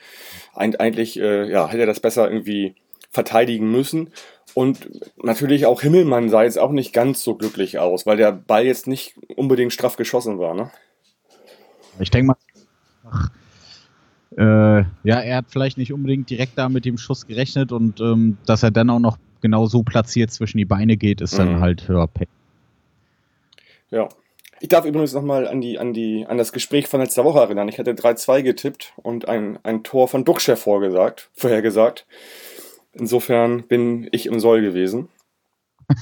eigentlich 0.55 1.19
äh, 1.19 1.51
ja, 1.51 1.69
hätte 1.69 1.81
er 1.81 1.87
das 1.87 2.01
besser 2.01 2.31
irgendwie 2.31 2.77
verteidigen 3.11 3.71
müssen. 3.71 4.11
Und 4.55 4.91
natürlich 5.23 5.67
auch 5.67 5.81
Himmelmann 5.81 6.29
sah 6.29 6.45
jetzt 6.45 6.59
auch 6.59 6.73
nicht 6.73 6.93
ganz 6.93 7.23
so 7.23 7.35
glücklich 7.35 7.79
aus, 7.79 8.07
weil 8.07 8.17
der 8.17 8.33
Ball 8.33 8.65
jetzt 8.65 8.87
nicht 8.87 9.15
unbedingt 9.37 9.73
straff 9.73 9.97
geschossen 9.97 10.39
war, 10.39 10.55
ne? 10.55 10.71
Ich 11.99 12.11
denke 12.11 12.29
mal, 12.29 12.37
ach, 13.11 13.31
äh, 14.37 14.85
ja, 15.05 15.21
er 15.21 15.37
hat 15.39 15.47
vielleicht 15.49 15.79
nicht 15.79 15.93
unbedingt 15.93 16.31
direkt 16.31 16.57
da 16.57 16.69
mit 16.69 16.85
dem 16.85 16.97
Schuss 16.97 17.27
gerechnet 17.27 17.73
und 17.73 18.01
ähm, 18.01 18.39
dass 18.47 18.63
er 18.63 18.71
dann 18.71 18.89
auch 18.91 18.99
noch 18.99 19.19
genau 19.41 19.67
so 19.67 19.83
platziert 19.83 20.31
zwischen 20.31 20.59
die 20.59 20.65
Beine 20.65 20.97
geht, 20.97 21.21
ist 21.21 21.35
mhm. 21.35 21.39
dann 21.39 21.61
halt 21.61 21.89
höher. 21.89 22.09
Ja. 23.91 24.09
Ich 24.63 24.69
darf 24.69 24.85
übrigens 24.85 25.13
nochmal 25.13 25.49
an, 25.49 25.61
die, 25.61 25.81
an, 25.81 25.93
die, 25.93 26.25
an 26.25 26.39
das 26.39 26.53
Gespräch 26.53 26.87
von 26.87 27.01
letzter 27.01 27.25
Woche 27.25 27.41
erinnern. 27.41 27.69
Ich 27.69 27.81
hatte 27.81 27.95
3-2 27.95 28.43
getippt 28.43 28.93
und 29.03 29.27
ein, 29.27 29.59
ein 29.65 29.83
Tor 29.83 30.07
von 30.07 30.25
Duxcher 30.25 30.57
vorgesagt, 30.57 31.31
vorhergesagt. 31.35 32.07
Insofern 32.93 33.67
bin 33.67 34.09
ich 34.13 34.27
im 34.27 34.39
Soll 34.39 34.63
gewesen. 34.63 35.09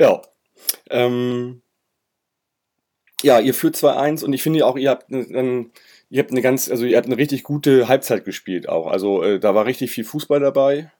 ja. 0.00 0.20
Ähm, 0.90 1.62
ja, 3.22 3.38
ihr 3.38 3.54
führt 3.54 3.76
2-1 3.76 4.24
und 4.24 4.32
ich 4.32 4.42
finde 4.42 4.66
auch, 4.66 4.76
ihr 4.76 4.90
habt 4.90 5.12
einen, 5.12 5.70
ihr 6.10 6.20
habt 6.20 6.32
eine 6.32 6.42
ganz, 6.42 6.68
also 6.68 6.86
ihr 6.86 6.96
habt 6.96 7.06
eine 7.06 7.18
richtig 7.18 7.44
gute 7.44 7.86
Halbzeit 7.86 8.24
gespielt 8.24 8.68
auch. 8.68 8.88
Also 8.88 9.22
äh, 9.22 9.38
da 9.38 9.54
war 9.54 9.64
richtig 9.64 9.92
viel 9.92 10.04
Fußball 10.04 10.40
dabei. 10.40 10.90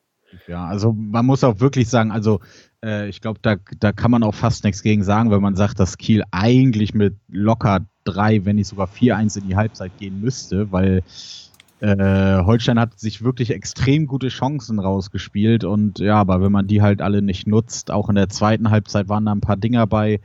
Ja, 0.47 0.67
also 0.67 0.93
man 0.93 1.27
muss 1.27 1.45
auch 1.45 1.61
wirklich 1.61 1.89
sagen, 1.89 2.11
also 2.11 2.41
äh, 2.83 3.09
ich 3.09 3.21
glaube, 3.21 3.39
da, 3.43 3.57
da 3.81 3.93
kann 3.93 4.11
man 4.11 4.23
auch 4.23 4.35
fast 4.35 4.65
nichts 4.65 4.83
gegen 4.83 5.05
sagen, 5.05 5.31
wenn 5.31 5.43
man 5.43 5.57
sagt, 5.57 5.81
dass 5.81 5.99
Kiel 5.99 6.23
eigentlich 6.31 6.95
mit 6.95 7.17
locker 7.29 7.87
drei, 8.05 8.45
wenn 8.45 8.57
nicht 8.57 8.69
sogar 8.69 8.89
4-1 8.89 9.39
in 9.39 9.49
die 9.49 9.57
Halbzeit 9.57 9.97
gehen 9.99 10.21
müsste, 10.21 10.71
weil 10.73 11.03
äh, 11.81 12.43
Holstein 12.45 12.79
hat 12.79 12.99
sich 12.99 13.23
wirklich 13.23 13.51
extrem 13.51 14.07
gute 14.07 14.29
Chancen 14.29 14.79
rausgespielt 14.79 15.65
und 15.65 15.99
ja, 15.99 16.17
aber 16.17 16.41
wenn 16.43 16.53
man 16.53 16.67
die 16.67 16.83
halt 16.83 17.03
alle 17.03 17.23
nicht 17.23 17.47
nutzt, 17.47 17.91
auch 17.91 18.09
in 18.09 18.15
der 18.15 18.29
zweiten 18.29 18.71
Halbzeit 18.71 19.09
waren 19.09 19.27
da 19.27 19.33
ein 19.33 19.41
paar 19.41 19.57
Dinger 19.57 19.87
bei, 19.87 20.21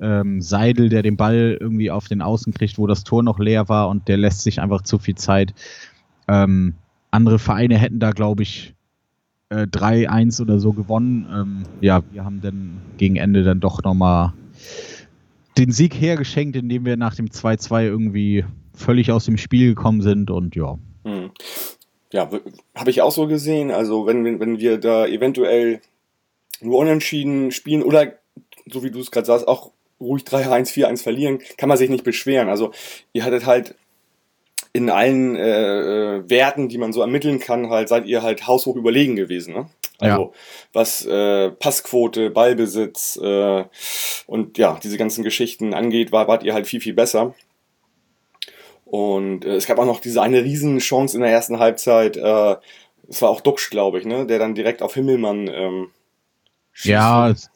ähm, 0.00 0.40
Seidel, 0.40 0.88
der 0.88 1.02
den 1.02 1.16
Ball 1.16 1.56
irgendwie 1.60 1.90
auf 1.90 2.08
den 2.08 2.22
Außen 2.22 2.52
kriegt, 2.54 2.78
wo 2.78 2.86
das 2.86 3.04
Tor 3.04 3.22
noch 3.22 3.38
leer 3.38 3.68
war 3.68 3.88
und 3.88 4.08
der 4.08 4.16
lässt 4.16 4.42
sich 4.42 4.60
einfach 4.60 4.82
zu 4.82 4.98
viel 4.98 5.14
Zeit. 5.14 5.54
Ähm, 6.26 6.74
andere 7.10 7.38
Vereine 7.38 7.76
hätten 7.76 7.98
da, 7.98 8.12
glaube 8.12 8.42
ich, 8.42 8.74
äh, 9.50 9.66
3-1 9.66 10.40
oder 10.40 10.58
so 10.58 10.72
gewonnen. 10.72 11.26
Ähm, 11.32 11.62
ja, 11.80 12.02
wir 12.12 12.24
haben 12.24 12.40
dann 12.40 12.80
gegen 12.96 13.16
Ende 13.16 13.42
dann 13.42 13.60
doch 13.60 13.82
nochmal 13.82 14.32
den 15.58 15.72
Sieg 15.72 15.94
hergeschenkt, 15.94 16.56
indem 16.56 16.84
wir 16.84 16.96
nach 16.96 17.14
dem 17.14 17.26
2-2 17.26 17.84
irgendwie 17.84 18.44
völlig 18.74 19.12
aus 19.12 19.26
dem 19.26 19.36
Spiel 19.36 19.74
gekommen 19.74 20.00
sind 20.00 20.30
und 20.30 20.56
ja. 20.56 20.78
Hm. 21.04 21.30
Ja, 22.12 22.28
habe 22.74 22.90
ich 22.90 23.02
auch 23.02 23.12
so 23.12 23.26
gesehen. 23.26 23.70
Also 23.70 24.06
wenn, 24.06 24.40
wenn 24.40 24.58
wir 24.58 24.78
da 24.78 25.06
eventuell 25.06 25.80
nur 26.60 26.78
unentschieden 26.78 27.52
spielen 27.52 27.82
oder 27.82 28.14
so 28.66 28.82
wie 28.82 28.90
du 28.90 29.00
es 29.00 29.10
gerade 29.10 29.26
sagst, 29.26 29.46
auch 29.46 29.72
ruhig 30.00 30.22
3-1, 30.22 30.72
4-1 30.72 31.02
verlieren, 31.02 31.40
kann 31.56 31.68
man 31.68 31.78
sich 31.78 31.90
nicht 31.90 32.04
beschweren. 32.04 32.48
Also 32.48 32.72
ihr 33.12 33.24
hattet 33.24 33.46
halt 33.46 33.74
in 34.72 34.90
allen 34.90 35.36
äh, 35.36 36.16
äh, 36.16 36.30
Werten, 36.30 36.68
die 36.68 36.78
man 36.78 36.92
so 36.92 37.00
ermitteln 37.00 37.40
kann, 37.40 37.70
halt 37.70 37.88
seid 37.88 38.06
ihr 38.06 38.22
halt 38.22 38.46
haushoch 38.46 38.76
überlegen 38.76 39.16
gewesen. 39.16 39.54
Ne? 39.54 39.66
Also 39.98 40.22
ja. 40.22 40.30
was 40.72 41.04
äh, 41.06 41.50
Passquote, 41.50 42.30
Ballbesitz 42.30 43.18
äh, 43.22 43.64
und 44.26 44.58
ja, 44.58 44.78
diese 44.82 44.96
ganzen 44.96 45.24
Geschichten 45.24 45.74
angeht, 45.74 46.12
war, 46.12 46.28
wart 46.28 46.42
ihr 46.42 46.54
halt 46.54 46.66
viel, 46.66 46.80
viel 46.80 46.94
besser. 46.94 47.34
Und 48.84 49.44
äh, 49.44 49.54
es 49.54 49.66
gab 49.66 49.78
auch 49.78 49.84
noch 49.84 50.00
diese 50.00 50.22
eine 50.22 50.42
Riesenchance 50.42 51.16
in 51.16 51.22
der 51.22 51.30
ersten 51.30 51.58
Halbzeit. 51.58 52.16
Äh, 52.16 52.56
es 53.08 53.22
war 53.22 53.30
auch 53.30 53.40
Duxch, 53.40 53.70
glaube 53.70 53.98
ich, 53.98 54.04
ne, 54.04 54.26
der 54.26 54.38
dann 54.38 54.54
direkt 54.54 54.82
auf 54.82 54.94
Himmelmann 54.94 55.48
ähm, 55.48 55.90
schießt. 56.72 56.90
Ja, 56.90 57.28
es, 57.28 57.50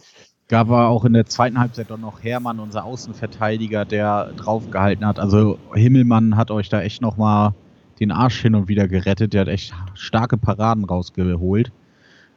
gab 0.49 0.69
er 0.69 0.89
auch 0.89 1.05
in 1.05 1.13
der 1.13 1.27
zweiten 1.27 1.59
Halbzeit 1.59 1.91
dann 1.91 2.01
noch 2.01 2.23
Hermann, 2.23 2.61
unser 2.61 2.85
Außenverteidiger, 2.85 3.85
der 3.85 4.33
draufgehalten 4.37 5.07
hat. 5.07 5.19
Also 5.19 5.59
Himmelmann 5.73 6.37
hat 6.37 6.51
euch 6.51 6.69
da 6.69 6.83
echt 6.83 7.01
nochmal 7.01 7.55
den 8.01 8.11
Arsch 8.11 8.41
hin 8.43 8.55
und 8.55 8.69
wieder 8.69 8.89
gerettet. 8.89 9.33
Der 9.33 9.43
hat 9.43 9.49
echt 9.49 9.73
starke 9.95 10.37
Paraden 10.37 10.85
rausgeholt. 10.85 11.73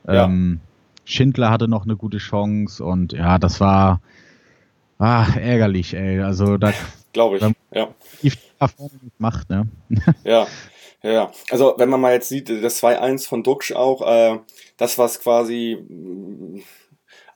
Ja. 0.07 0.25
Ähm, 0.25 0.59
Schindler 1.03 1.49
hatte 1.49 1.67
noch 1.67 1.85
eine 1.85 1.95
gute 1.95 2.17
Chance 2.17 2.83
und 2.83 3.13
ja, 3.13 3.39
das 3.39 3.59
war 3.59 4.01
Ah, 4.99 5.27
ärgerlich, 5.39 5.93
ey. 5.93 6.21
Also 6.21 6.57
da 6.57 6.73
glaube 7.13 7.37
ich, 7.37 7.43
ja. 7.71 7.93
Die 8.23 8.31
macht, 9.17 9.49
ne? 9.49 9.67
ja, 10.23 10.47
ja. 11.03 11.31
Also 11.51 11.75
wenn 11.77 11.89
man 11.89 12.01
mal 12.01 12.13
jetzt 12.13 12.29
sieht, 12.29 12.49
das 12.49 12.81
2-1 12.81 13.27
von 13.27 13.43
Duxch 13.43 13.73
auch, 13.73 14.01
äh, 14.01 14.39
das 14.77 14.97
was 14.97 15.19
quasi 15.19 15.77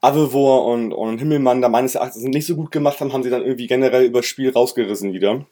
Avevor 0.02 0.66
und, 0.66 0.94
und 0.94 1.20
Himmelmann 1.20 1.62
da 1.62 1.70
meines 1.70 1.96
Erachtens 1.96 2.24
nicht 2.24 2.48
so 2.48 2.56
gut 2.56 2.72
gemacht 2.72 3.00
haben, 3.00 3.14
haben 3.14 3.24
sie 3.24 3.30
dann 3.30 3.44
irgendwie 3.44 3.68
generell 3.68 4.04
übers 4.04 4.26
Spiel 4.26 4.50
rausgerissen 4.50 5.14
wieder. 5.14 5.46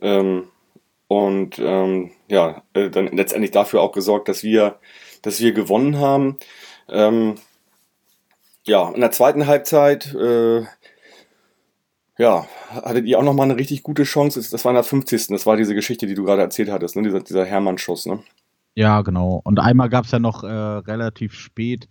Ähm, 0.00 0.44
und 1.08 1.58
ähm, 1.58 2.10
ja, 2.28 2.62
äh, 2.72 2.90
dann 2.90 3.08
letztendlich 3.08 3.50
dafür 3.50 3.82
auch 3.82 3.92
gesorgt, 3.92 4.28
dass 4.28 4.42
wir, 4.42 4.78
dass 5.22 5.40
wir 5.40 5.52
gewonnen 5.52 5.98
haben. 5.98 6.38
Ähm, 6.88 7.36
ja, 8.64 8.90
in 8.90 9.00
der 9.00 9.12
zweiten 9.12 9.46
Halbzeit 9.46 10.12
äh, 10.14 10.64
ja, 12.18 12.46
hattet 12.70 13.06
ihr 13.06 13.18
auch 13.18 13.22
nochmal 13.22 13.44
eine 13.44 13.58
richtig 13.58 13.82
gute 13.82 14.04
Chance? 14.04 14.40
Das 14.50 14.64
war 14.64 14.72
in 14.72 14.76
der 14.76 14.84
50. 14.84 15.28
Das 15.28 15.46
war 15.46 15.56
diese 15.56 15.74
Geschichte, 15.74 16.06
die 16.06 16.14
du 16.14 16.24
gerade 16.24 16.42
erzählt 16.42 16.70
hattest, 16.70 16.96
ne? 16.96 17.02
dieser, 17.02 17.20
dieser 17.20 17.44
Hermann-Schuss. 17.44 18.06
Ne? 18.06 18.20
Ja, 18.74 19.02
genau. 19.02 19.40
Und 19.44 19.60
einmal 19.60 19.90
gab 19.90 20.06
es 20.06 20.12
ja 20.12 20.18
noch 20.18 20.42
äh, 20.42 20.46
relativ 20.46 21.34
spät, 21.34 21.88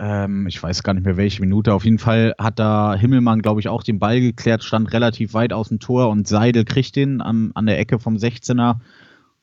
ähm, 0.00 0.46
ich 0.46 0.60
weiß 0.62 0.82
gar 0.82 0.94
nicht 0.94 1.04
mehr 1.04 1.16
welche 1.16 1.42
Minute, 1.42 1.74
auf 1.74 1.84
jeden 1.84 1.98
Fall 1.98 2.34
hat 2.38 2.58
da 2.58 2.94
Himmelmann, 2.94 3.42
glaube 3.42 3.60
ich, 3.60 3.68
auch 3.68 3.82
den 3.82 3.98
Ball 3.98 4.20
geklärt, 4.20 4.64
stand 4.64 4.92
relativ 4.92 5.34
weit 5.34 5.52
aus 5.52 5.68
dem 5.68 5.78
Tor 5.78 6.08
und 6.08 6.26
Seidel 6.26 6.64
kriegt 6.64 6.96
den 6.96 7.20
an, 7.20 7.50
an 7.54 7.66
der 7.66 7.78
Ecke 7.78 7.98
vom 7.98 8.16
16er. 8.16 8.76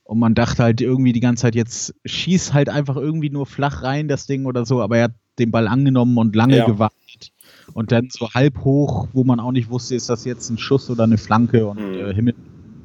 Und 0.02 0.18
man 0.18 0.34
dachte 0.34 0.62
halt 0.62 0.80
irgendwie 0.80 1.12
die 1.12 1.20
ganze 1.20 1.42
Zeit, 1.42 1.54
jetzt 1.54 1.94
schieß 2.04 2.54
halt 2.54 2.70
einfach 2.70 2.96
irgendwie 2.96 3.30
nur 3.30 3.46
flach 3.46 3.82
rein, 3.82 4.08
das 4.08 4.26
Ding 4.26 4.46
oder 4.46 4.64
so, 4.64 4.82
aber 4.82 4.96
er 4.96 5.04
hat 5.04 5.14
den 5.38 5.50
Ball 5.50 5.68
angenommen 5.68 6.16
und 6.16 6.34
lange 6.34 6.56
ja. 6.56 6.66
gewartet 6.66 7.32
und 7.74 7.92
dann 7.92 8.08
so 8.10 8.30
halb 8.30 8.64
hoch, 8.64 9.08
wo 9.12 9.22
man 9.22 9.38
auch 9.38 9.52
nicht 9.52 9.70
wusste, 9.70 9.94
ist 9.94 10.08
das 10.08 10.24
jetzt 10.24 10.50
ein 10.50 10.58
Schuss 10.58 10.90
oder 10.90 11.04
eine 11.04 11.18
Flanke 11.18 11.66
und 11.66 11.78
mhm. 11.78 11.94
äh, 11.94 12.14
Himmel 12.14 12.34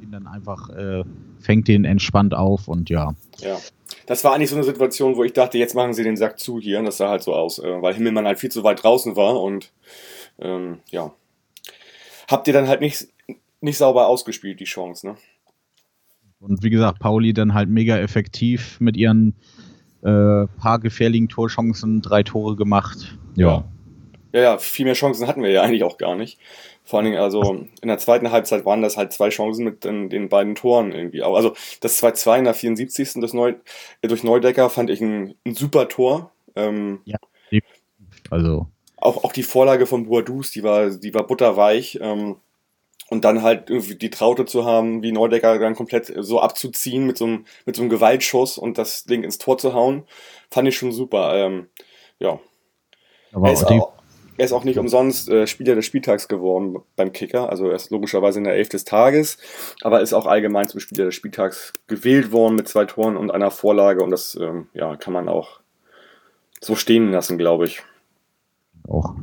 ihn 0.02 0.12
dann 0.12 0.28
einfach 0.28 0.70
äh, 0.70 1.04
fängt 1.40 1.68
den 1.68 1.86
entspannt 1.86 2.34
auf 2.34 2.68
und 2.68 2.90
ja. 2.90 3.16
Ja. 3.40 3.58
Das 4.06 4.24
war 4.24 4.34
eigentlich 4.34 4.50
so 4.50 4.56
eine 4.56 4.66
Situation, 4.66 5.16
wo 5.16 5.24
ich 5.24 5.34
dachte, 5.34 5.58
jetzt 5.58 5.76
machen 5.76 5.94
sie 5.94 6.04
den 6.04 6.18
Sack 6.18 6.40
zu 6.40 6.60
hier. 6.60 6.80
Und 6.80 6.86
das 6.86 6.98
sah 6.98 7.10
halt 7.10 7.24
so 7.24 7.34
aus, 7.34 7.60
äh, 7.60 7.82
weil 7.82 7.94
Himmelmann 7.94 8.26
halt 8.26 8.40
viel 8.40 8.52
zu 8.52 8.64
weit 8.64 8.84
draußen 8.84 9.16
war 9.16 9.42
und 9.42 9.72
ähm, 10.40 10.80
ja. 10.90 11.14
Habt 12.30 12.48
ihr 12.48 12.54
dann 12.54 12.68
halt 12.68 12.82
nicht, 12.82 13.08
nicht 13.62 13.78
sauber 13.78 14.08
ausgespielt, 14.08 14.60
die 14.60 14.66
Chance, 14.66 15.08
ne? 15.08 15.16
Und 16.40 16.62
wie 16.62 16.70
gesagt, 16.70 17.00
Pauli 17.00 17.34
dann 17.34 17.54
halt 17.54 17.70
mega 17.70 17.98
effektiv 17.98 18.80
mit 18.82 18.98
ihren 18.98 19.36
äh, 20.02 20.46
paar 20.60 20.80
gefährlichen 20.80 21.30
Torchancen 21.30 22.02
drei 22.02 22.24
Tore 22.24 22.58
gemacht. 22.58 23.18
Ja. 23.36 23.48
ja. 23.48 23.64
Ja, 24.36 24.58
viel 24.58 24.86
mehr 24.86 24.96
Chancen 24.96 25.28
hatten 25.28 25.44
wir 25.44 25.52
ja 25.52 25.62
eigentlich 25.62 25.84
auch 25.84 26.00
gar 26.00 26.16
nicht. 26.16 26.40
Vor 26.86 27.00
allen 27.00 27.06
Dingen, 27.06 27.22
also 27.22 27.66
in 27.82 27.88
der 27.88 27.98
zweiten 27.98 28.32
Halbzeit 28.32 28.66
waren 28.66 28.82
das 28.82 28.98
halt 28.98 29.14
zwei 29.14 29.30
Chancen 29.30 29.64
mit 29.64 29.86
den, 29.86 30.10
den 30.10 30.28
beiden 30.28 30.56
Toren 30.56 30.92
irgendwie. 30.92 31.24
Also 31.24 31.54
das 31.80 32.04
2-2 32.04 32.40
in 32.40 32.44
der 32.44 32.54
74. 32.54 33.14
Das 33.22 33.34
Neu, 33.34 33.54
äh, 34.02 34.08
durch 34.08 34.24
Neudecker 34.24 34.70
fand 34.70 34.90
ich 34.90 35.00
ein, 35.00 35.36
ein 35.46 35.56
super 35.56 35.88
Tor. 35.88 36.32
Ähm, 36.56 37.02
ja, 37.06 37.18
also. 38.30 38.68
Auch, 38.98 39.24
auch 39.24 39.32
die 39.32 39.44
Vorlage 39.44 39.86
von 39.86 40.06
Boadus, 40.06 40.52
die 40.52 40.64
war, 40.64 40.90
die 40.90 41.14
war 41.14 41.26
butterweich. 41.26 42.00
Ähm, 42.02 42.38
und 43.10 43.26
dann 43.26 43.44
halt 43.44 43.70
irgendwie 43.70 43.96
die 43.96 44.10
Traute 44.10 44.46
zu 44.46 44.66
haben, 44.66 45.04
wie 45.04 45.12
Neudecker 45.12 45.60
dann 45.60 45.76
komplett 45.76 46.12
so 46.18 46.40
abzuziehen 46.40 47.06
mit 47.06 47.18
so 47.18 47.26
einem, 47.26 47.46
mit 47.66 47.76
so 47.76 47.82
einem 47.82 47.90
Gewaltschuss 47.90 48.58
und 48.58 48.78
das 48.78 49.04
Ding 49.04 49.24
ins 49.24 49.38
Tor 49.38 49.58
zu 49.58 49.74
hauen, 49.74 50.04
fand 50.50 50.68
ich 50.68 50.76
schon 50.76 50.92
super. 50.92 51.36
Ähm, 51.36 51.68
ja. 52.20 52.40
Aber 53.32 53.48
er, 53.48 53.54
ist 53.54 53.66
auch, 53.66 53.94
er 54.38 54.46
ist 54.46 54.54
auch 54.54 54.64
nicht 54.64 54.80
umsonst 54.80 55.30
äh, 55.30 55.48
Spieler 55.48 55.76
des 55.76 55.86
Spieltags 55.86 56.28
geworden 56.28 56.78
beim 56.96 57.12
Kicker. 57.12 57.50
Also 57.50 57.68
er 57.68 57.76
ist 57.76 57.92
logischerweise 57.92 58.40
in 58.40 58.46
der 58.46 58.56
Elf 58.56 58.70
des 58.70 58.84
Tages, 58.86 59.38
aber 59.82 60.02
ist 60.02 60.14
auch 60.14 60.26
allgemein 60.26 60.68
zum 60.68 60.80
Spieler 60.80 61.06
des 61.06 61.16
Spieltags 61.16 61.74
gewählt 61.88 62.32
worden 62.32 62.56
mit 62.56 62.68
zwei 62.68 62.86
Toren 62.86 63.18
und 63.18 63.32
einer 63.32 63.52
Vorlage 63.52 64.04
und 64.04 64.12
das 64.12 64.36
ähm, 64.40 64.68
ja, 64.74 64.96
kann 64.96 65.14
man 65.14 65.30
auch 65.30 65.60
so 66.62 66.76
stehen 66.76 67.12
lassen, 67.12 67.38
glaube 67.38 67.66
ich. 67.66 67.82
Auch 68.88 69.16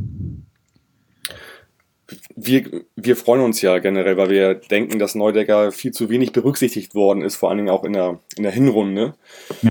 wir, 2.35 2.83
wir 2.97 3.17
freuen 3.17 3.43
uns 3.43 3.61
ja 3.61 3.79
generell, 3.79 4.17
weil 4.17 4.31
wir 4.31 4.55
denken, 4.55 4.99
dass 4.99 5.15
Neudecker 5.15 5.73
viel 5.73 5.93
zu 5.93 6.09
wenig 6.09 6.33
berücksichtigt 6.33 6.95
worden 6.95 7.23
ist, 7.23 7.37
vor 7.37 7.49
allen 7.49 7.59
Dingen 7.59 7.71
auch 7.71 7.85
in 7.85 7.93
der, 7.93 8.19
in 8.37 8.43
der 8.43 8.53
Hinrunde. 8.53 9.15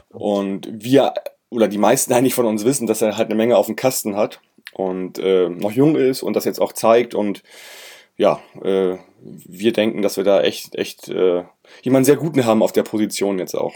Und 0.09 0.69
wir, 0.71 1.13
oder 1.49 1.67
die 1.67 1.77
meisten 1.77 2.13
eigentlich 2.13 2.33
von 2.33 2.45
uns 2.45 2.65
wissen, 2.65 2.87
dass 2.87 3.01
er 3.01 3.17
halt 3.17 3.27
eine 3.27 3.35
Menge 3.35 3.57
auf 3.57 3.65
dem 3.65 3.75
Kasten 3.75 4.15
hat 4.15 4.39
und 4.73 5.19
äh, 5.19 5.49
noch 5.49 5.71
jung 5.71 5.95
ist 5.95 6.23
und 6.23 6.35
das 6.35 6.45
jetzt 6.45 6.61
auch 6.61 6.73
zeigt. 6.73 7.15
Und 7.15 7.43
ja, 8.17 8.39
äh, 8.63 8.97
wir 9.21 9.73
denken, 9.73 10.01
dass 10.01 10.17
wir 10.17 10.23
da 10.23 10.41
echt, 10.41 10.75
echt 10.75 11.09
äh, 11.09 11.43
jemanden 11.81 12.05
sehr 12.05 12.17
guten 12.17 12.45
haben 12.45 12.63
auf 12.63 12.71
der 12.71 12.83
Position 12.83 13.39
jetzt 13.39 13.55
auch. 13.55 13.73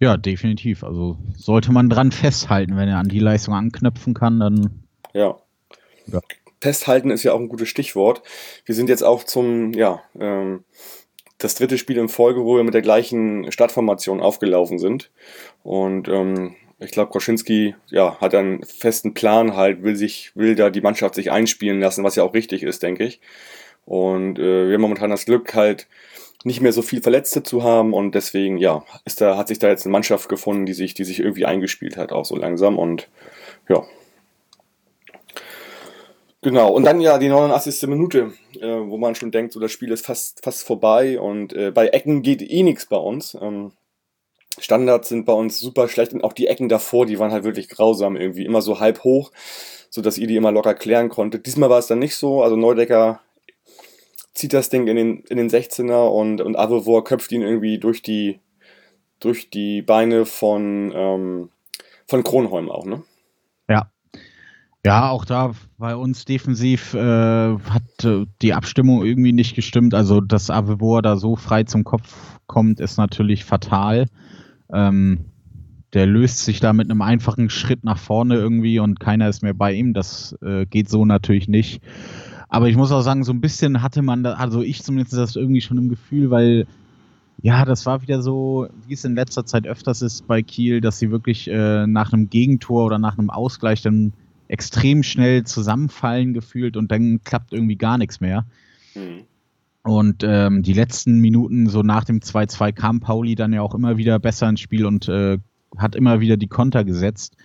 Ja, 0.00 0.16
definitiv. 0.16 0.84
Also 0.84 1.18
sollte 1.36 1.72
man 1.72 1.88
dran 1.88 2.12
festhalten, 2.12 2.76
wenn 2.76 2.88
er 2.88 2.98
an 2.98 3.08
die 3.08 3.20
Leistung 3.20 3.54
anknüpfen 3.54 4.14
kann, 4.14 4.40
dann. 4.40 4.84
Ja. 5.12 5.38
ja 6.06 6.20
festhalten 6.64 7.10
ist 7.10 7.22
ja 7.22 7.34
auch 7.34 7.40
ein 7.40 7.48
gutes 7.48 7.68
Stichwort. 7.68 8.22
Wir 8.64 8.74
sind 8.74 8.88
jetzt 8.88 9.04
auch 9.04 9.22
zum, 9.24 9.74
ja, 9.74 10.02
ähm, 10.18 10.64
das 11.36 11.56
dritte 11.56 11.76
Spiel 11.76 11.98
in 11.98 12.08
Folge, 12.08 12.42
wo 12.42 12.56
wir 12.56 12.64
mit 12.64 12.72
der 12.72 12.80
gleichen 12.80 13.52
Startformation 13.52 14.22
aufgelaufen 14.22 14.78
sind. 14.78 15.10
Und 15.62 16.08
ähm, 16.08 16.56
ich 16.84 16.90
glaube, 16.90 17.10
Koschinski 17.10 17.74
ja, 17.90 18.18
hat 18.20 18.34
einen 18.34 18.62
festen 18.64 19.14
Plan 19.14 19.56
halt, 19.56 19.82
will 19.82 19.96
sich, 19.96 20.32
will 20.34 20.54
da 20.54 20.70
die 20.70 20.80
Mannschaft 20.80 21.14
sich 21.14 21.30
einspielen 21.30 21.80
lassen, 21.80 22.04
was 22.04 22.16
ja 22.16 22.22
auch 22.22 22.34
richtig 22.34 22.62
ist, 22.62 22.82
denke 22.82 23.04
ich. 23.04 23.20
Und 23.84 24.38
äh, 24.38 24.68
wir 24.68 24.74
haben 24.74 24.82
momentan 24.82 25.10
das 25.10 25.26
Glück, 25.26 25.54
halt 25.54 25.86
nicht 26.44 26.60
mehr 26.60 26.72
so 26.72 26.82
viel 26.82 27.02
Verletzte 27.02 27.42
zu 27.42 27.62
haben 27.62 27.94
und 27.94 28.14
deswegen, 28.14 28.58
ja, 28.58 28.84
ist 29.04 29.20
da, 29.20 29.36
hat 29.36 29.48
sich 29.48 29.58
da 29.58 29.68
jetzt 29.68 29.86
eine 29.86 29.92
Mannschaft 29.92 30.28
gefunden, 30.28 30.66
die 30.66 30.74
sich, 30.74 30.94
die 30.94 31.04
sich 31.04 31.20
irgendwie 31.20 31.46
eingespielt 31.46 31.96
hat, 31.96 32.12
auch 32.12 32.24
so 32.24 32.36
langsam. 32.36 32.78
Und 32.78 33.08
ja, 33.68 33.82
Genau, 36.44 36.70
und 36.70 36.84
dann 36.84 37.00
ja 37.00 37.16
die 37.16 37.30
89. 37.30 37.88
Minute, 37.88 38.32
äh, 38.60 38.66
wo 38.66 38.98
man 38.98 39.14
schon 39.14 39.30
denkt, 39.30 39.54
so 39.54 39.60
das 39.60 39.72
Spiel 39.72 39.90
ist 39.90 40.04
fast, 40.04 40.44
fast 40.44 40.66
vorbei 40.66 41.18
und 41.18 41.54
äh, 41.54 41.70
bei 41.70 41.88
Ecken 41.88 42.20
geht 42.20 42.42
eh 42.42 42.62
nichts 42.62 42.84
bei 42.84 42.98
uns. 42.98 43.34
Ähm, 43.40 43.72
Standards 44.58 45.08
sind 45.08 45.24
bei 45.24 45.32
uns 45.32 45.58
super 45.58 45.88
schlecht 45.88 46.12
und 46.12 46.22
auch 46.22 46.32
die 46.32 46.46
Ecken 46.46 46.68
davor, 46.68 47.06
die 47.06 47.18
waren 47.18 47.32
halt 47.32 47.44
wirklich 47.44 47.68
grausam 47.68 48.16
irgendwie, 48.16 48.44
immer 48.44 48.62
so 48.62 48.80
halb 48.80 49.04
hoch, 49.04 49.32
sodass 49.90 50.18
ihr 50.18 50.26
die 50.26 50.36
immer 50.36 50.52
locker 50.52 50.74
klären 50.74 51.08
konntet. 51.08 51.46
Diesmal 51.46 51.70
war 51.70 51.78
es 51.78 51.86
dann 51.86 51.98
nicht 51.98 52.16
so, 52.16 52.42
also 52.42 52.56
Neudecker 52.56 53.20
zieht 54.32 54.52
das 54.52 54.68
Ding 54.68 54.86
in 54.86 54.96
den, 54.96 55.18
in 55.28 55.36
den 55.36 55.48
16er 55.48 56.08
und, 56.08 56.40
und 56.40 56.56
Avevor 56.56 57.04
köpft 57.04 57.32
ihn 57.32 57.42
irgendwie 57.42 57.78
durch 57.78 58.02
die, 58.02 58.40
durch 59.20 59.50
die 59.50 59.82
Beine 59.82 60.26
von, 60.26 60.92
ähm, 60.94 61.50
von 62.06 62.24
Kronholm 62.24 62.70
auch, 62.70 62.84
ne? 62.84 63.02
Ja, 63.68 63.90
ja, 64.86 65.08
auch 65.08 65.24
da 65.24 65.52
bei 65.78 65.96
uns 65.96 66.26
defensiv 66.26 66.92
äh, 66.92 66.98
hat 66.98 68.04
äh, 68.04 68.26
die 68.42 68.52
Abstimmung 68.52 69.02
irgendwie 69.02 69.32
nicht 69.32 69.54
gestimmt. 69.54 69.94
Also, 69.94 70.20
dass 70.20 70.50
Avevor 70.50 71.00
da 71.00 71.16
so 71.16 71.36
frei 71.36 71.64
zum 71.64 71.84
Kopf 71.84 72.38
kommt, 72.46 72.80
ist 72.80 72.98
natürlich 72.98 73.44
fatal. 73.44 74.06
Ähm, 74.74 75.26
der 75.94 76.06
löst 76.06 76.44
sich 76.44 76.58
da 76.60 76.72
mit 76.72 76.90
einem 76.90 77.02
einfachen 77.02 77.48
Schritt 77.48 77.84
nach 77.84 77.98
vorne 77.98 78.34
irgendwie 78.34 78.80
und 78.80 78.98
keiner 78.98 79.28
ist 79.28 79.42
mehr 79.42 79.54
bei 79.54 79.72
ihm. 79.72 79.94
Das 79.94 80.36
äh, 80.42 80.66
geht 80.66 80.88
so 80.88 81.04
natürlich 81.04 81.48
nicht. 81.48 81.80
Aber 82.48 82.68
ich 82.68 82.76
muss 82.76 82.92
auch 82.92 83.00
sagen, 83.00 83.24
so 83.24 83.32
ein 83.32 83.40
bisschen 83.40 83.80
hatte 83.80 84.02
man 84.02 84.24
da, 84.24 84.34
also 84.34 84.62
ich 84.62 84.82
zumindest 84.82 85.14
das 85.14 85.36
irgendwie 85.36 85.60
schon 85.60 85.78
im 85.78 85.88
Gefühl, 85.88 86.30
weil 86.30 86.66
ja, 87.42 87.64
das 87.64 87.84
war 87.86 88.02
wieder 88.02 88.22
so, 88.22 88.68
wie 88.86 88.94
es 88.94 89.04
in 89.04 89.14
letzter 89.14 89.44
Zeit 89.44 89.66
öfters 89.66 90.02
ist 90.02 90.26
bei 90.26 90.42
Kiel, 90.42 90.80
dass 90.80 90.98
sie 90.98 91.10
wirklich 91.10 91.48
äh, 91.48 91.86
nach 91.86 92.12
einem 92.12 92.30
Gegentor 92.30 92.86
oder 92.86 92.98
nach 92.98 93.18
einem 93.18 93.30
Ausgleich 93.30 93.82
dann 93.82 94.12
extrem 94.48 95.02
schnell 95.02 95.44
zusammenfallen 95.44 96.32
gefühlt 96.32 96.76
und 96.76 96.90
dann 96.90 97.22
klappt 97.24 97.52
irgendwie 97.52 97.76
gar 97.76 97.98
nichts 97.98 98.20
mehr. 98.20 98.46
Mhm. 98.94 99.24
Und 99.84 100.24
ähm, 100.24 100.62
die 100.62 100.72
letzten 100.72 101.20
Minuten, 101.20 101.68
so 101.68 101.82
nach 101.82 102.04
dem 102.04 102.20
2-2, 102.20 102.72
kam 102.72 103.00
Pauli 103.00 103.34
dann 103.34 103.52
ja 103.52 103.60
auch 103.60 103.74
immer 103.74 103.98
wieder 103.98 104.18
besser 104.18 104.48
ins 104.48 104.60
Spiel 104.60 104.86
und 104.86 105.08
äh, 105.08 105.38
hat 105.76 105.94
immer 105.94 106.20
wieder 106.20 106.36
die 106.36 106.48
Konter 106.48 106.84
gesetzt. 106.84 107.36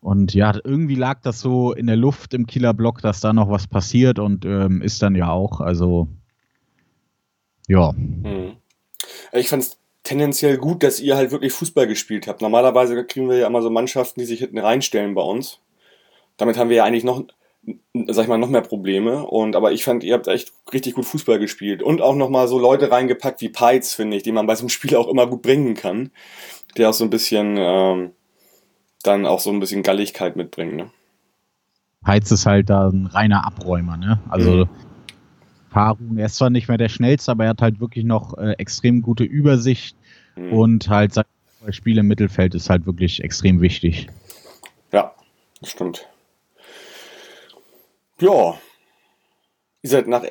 Und 0.00 0.34
ja, 0.34 0.54
irgendwie 0.62 0.94
lag 0.94 1.20
das 1.22 1.40
so 1.40 1.72
in 1.72 1.86
der 1.86 1.96
Luft 1.96 2.34
im 2.34 2.46
Kieler 2.46 2.74
Block, 2.74 3.00
dass 3.00 3.20
da 3.20 3.32
noch 3.32 3.50
was 3.50 3.66
passiert 3.66 4.18
und 4.18 4.44
ähm, 4.44 4.82
ist 4.82 5.02
dann 5.02 5.14
ja 5.14 5.30
auch. 5.30 5.60
Also, 5.60 6.08
ja. 7.66 7.92
Mhm. 7.92 8.56
Ich 9.32 9.48
fand 9.48 9.62
es 9.62 9.78
tendenziell 10.02 10.58
gut, 10.58 10.82
dass 10.82 11.00
ihr 11.00 11.16
halt 11.16 11.30
wirklich 11.30 11.52
Fußball 11.52 11.86
gespielt 11.86 12.26
habt. 12.26 12.42
Normalerweise 12.42 13.04
kriegen 13.06 13.28
wir 13.28 13.38
ja 13.38 13.46
immer 13.46 13.62
so 13.62 13.70
Mannschaften, 13.70 14.20
die 14.20 14.26
sich 14.26 14.40
hinten 14.40 14.58
reinstellen 14.58 15.14
bei 15.14 15.22
uns 15.22 15.60
damit 16.40 16.56
haben 16.56 16.70
wir 16.70 16.78
ja 16.78 16.84
eigentlich 16.84 17.04
noch, 17.04 17.22
sag 17.94 18.22
ich 18.22 18.28
mal, 18.28 18.38
noch 18.38 18.48
mehr 18.48 18.60
Probleme. 18.62 19.24
Und 19.26 19.56
aber 19.56 19.72
ich 19.72 19.84
fand, 19.84 20.04
ihr 20.04 20.14
habt 20.14 20.28
echt 20.28 20.52
richtig 20.72 20.94
gut 20.94 21.04
Fußball 21.04 21.38
gespielt. 21.38 21.82
Und 21.82 22.00
auch 22.00 22.14
nochmal 22.14 22.48
so 22.48 22.58
Leute 22.58 22.90
reingepackt 22.90 23.40
wie 23.40 23.48
Peitz, 23.48 23.94
finde 23.94 24.16
ich, 24.16 24.22
die 24.22 24.32
man 24.32 24.46
bei 24.46 24.54
so 24.54 24.62
einem 24.62 24.68
Spiel 24.68 24.96
auch 24.96 25.08
immer 25.08 25.26
gut 25.26 25.42
bringen 25.42 25.74
kann. 25.74 26.10
Der 26.76 26.90
auch 26.90 26.94
so 26.94 27.04
ein 27.04 27.10
bisschen 27.10 27.56
ähm, 27.58 28.12
dann 29.02 29.26
auch 29.26 29.40
so 29.40 29.50
ein 29.50 29.60
bisschen 29.60 29.82
Galligkeit 29.82 30.36
mitbringt, 30.36 30.76
ne? 30.76 30.90
Heiz 32.06 32.30
ist 32.30 32.46
halt 32.46 32.70
da 32.70 32.88
ein 32.88 33.06
reiner 33.06 33.44
Abräumer, 33.46 33.96
ne? 33.96 34.20
Also 34.28 34.64
mhm. 34.64 34.68
Farung, 35.70 36.16
er 36.16 36.26
ist 36.26 36.36
zwar 36.36 36.50
nicht 36.50 36.68
mehr 36.68 36.78
der 36.78 36.88
schnellste, 36.88 37.32
aber 37.32 37.44
er 37.44 37.50
hat 37.50 37.62
halt 37.62 37.80
wirklich 37.80 38.04
noch 38.04 38.36
äh, 38.38 38.52
extrem 38.52 39.02
gute 39.02 39.24
Übersicht 39.24 39.96
mhm. 40.36 40.52
und 40.52 40.88
halt 40.88 41.14
sein 41.14 41.24
Spiel 41.70 41.98
im 41.98 42.06
Mittelfeld 42.06 42.54
ist 42.54 42.70
halt 42.70 42.86
wirklich 42.86 43.22
extrem 43.22 43.60
wichtig. 43.60 44.08
Ja, 44.92 45.14
das 45.60 45.70
stimmt. 45.70 46.08
Ja. 48.20 48.58
Ihr 49.82 49.90
seid 49.90 50.08
nach 50.08 50.24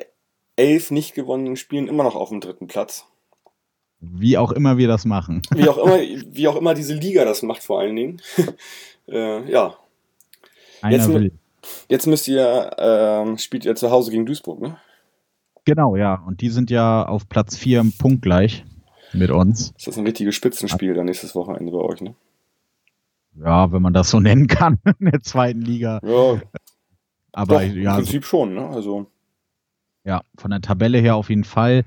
elf 0.56 0.90
nicht 0.90 1.14
gewonnenen 1.14 1.56
Spielen 1.56 1.88
immer 1.88 2.04
noch 2.04 2.14
auf 2.14 2.28
dem 2.28 2.40
dritten 2.40 2.66
Platz. 2.66 3.06
Wie 4.00 4.38
auch 4.38 4.52
immer 4.52 4.78
wir 4.78 4.88
das 4.88 5.04
machen. 5.04 5.42
Wie 5.54 5.68
auch 5.68 5.78
immer, 5.78 5.98
wie 6.34 6.48
auch 6.48 6.56
immer 6.56 6.74
diese 6.74 6.94
Liga 6.94 7.24
das 7.24 7.42
macht, 7.42 7.62
vor 7.62 7.80
allen 7.80 7.96
Dingen. 7.96 8.22
äh, 9.08 9.50
ja. 9.50 9.74
Jetzt, 10.88 11.10
jetzt, 11.88 12.06
müsst 12.06 12.26
ihr, 12.26 12.70
äh, 12.78 13.38
spielt 13.38 13.66
ihr 13.66 13.74
zu 13.76 13.90
Hause 13.90 14.10
gegen 14.10 14.24
Duisburg, 14.24 14.60
ne? 14.60 14.78
Genau, 15.66 15.94
ja. 15.96 16.14
Und 16.26 16.40
die 16.40 16.48
sind 16.48 16.70
ja 16.70 17.04
auf 17.06 17.28
Platz 17.28 17.56
4 17.56 17.80
im 17.80 17.92
Punkt 17.92 18.22
gleich 18.22 18.64
mit 19.12 19.30
uns. 19.30 19.74
Ist 19.76 19.88
das 19.88 19.98
ein 19.98 20.06
richtiges 20.06 20.34
Spitzenspiel 20.34 20.94
dann 20.94 21.04
nächstes 21.04 21.34
Wochenende 21.34 21.70
bei 21.70 21.78
euch, 21.78 22.00
ne? 22.00 22.14
Ja, 23.36 23.70
wenn 23.72 23.82
man 23.82 23.92
das 23.92 24.10
so 24.10 24.20
nennen 24.20 24.46
kann 24.46 24.78
in 24.98 25.10
der 25.10 25.20
zweiten 25.20 25.60
Liga. 25.60 26.00
Ja. 26.02 26.40
Aber 27.32 27.60
Doch, 27.60 27.74
ja. 27.74 27.92
Im 27.92 27.96
Prinzip 28.02 28.24
so, 28.24 28.28
schon, 28.28 28.54
ne? 28.54 28.66
Also. 28.66 29.06
Ja, 30.04 30.22
von 30.36 30.50
der 30.50 30.60
Tabelle 30.60 30.98
her 30.98 31.16
auf 31.16 31.28
jeden 31.28 31.44
Fall. 31.44 31.84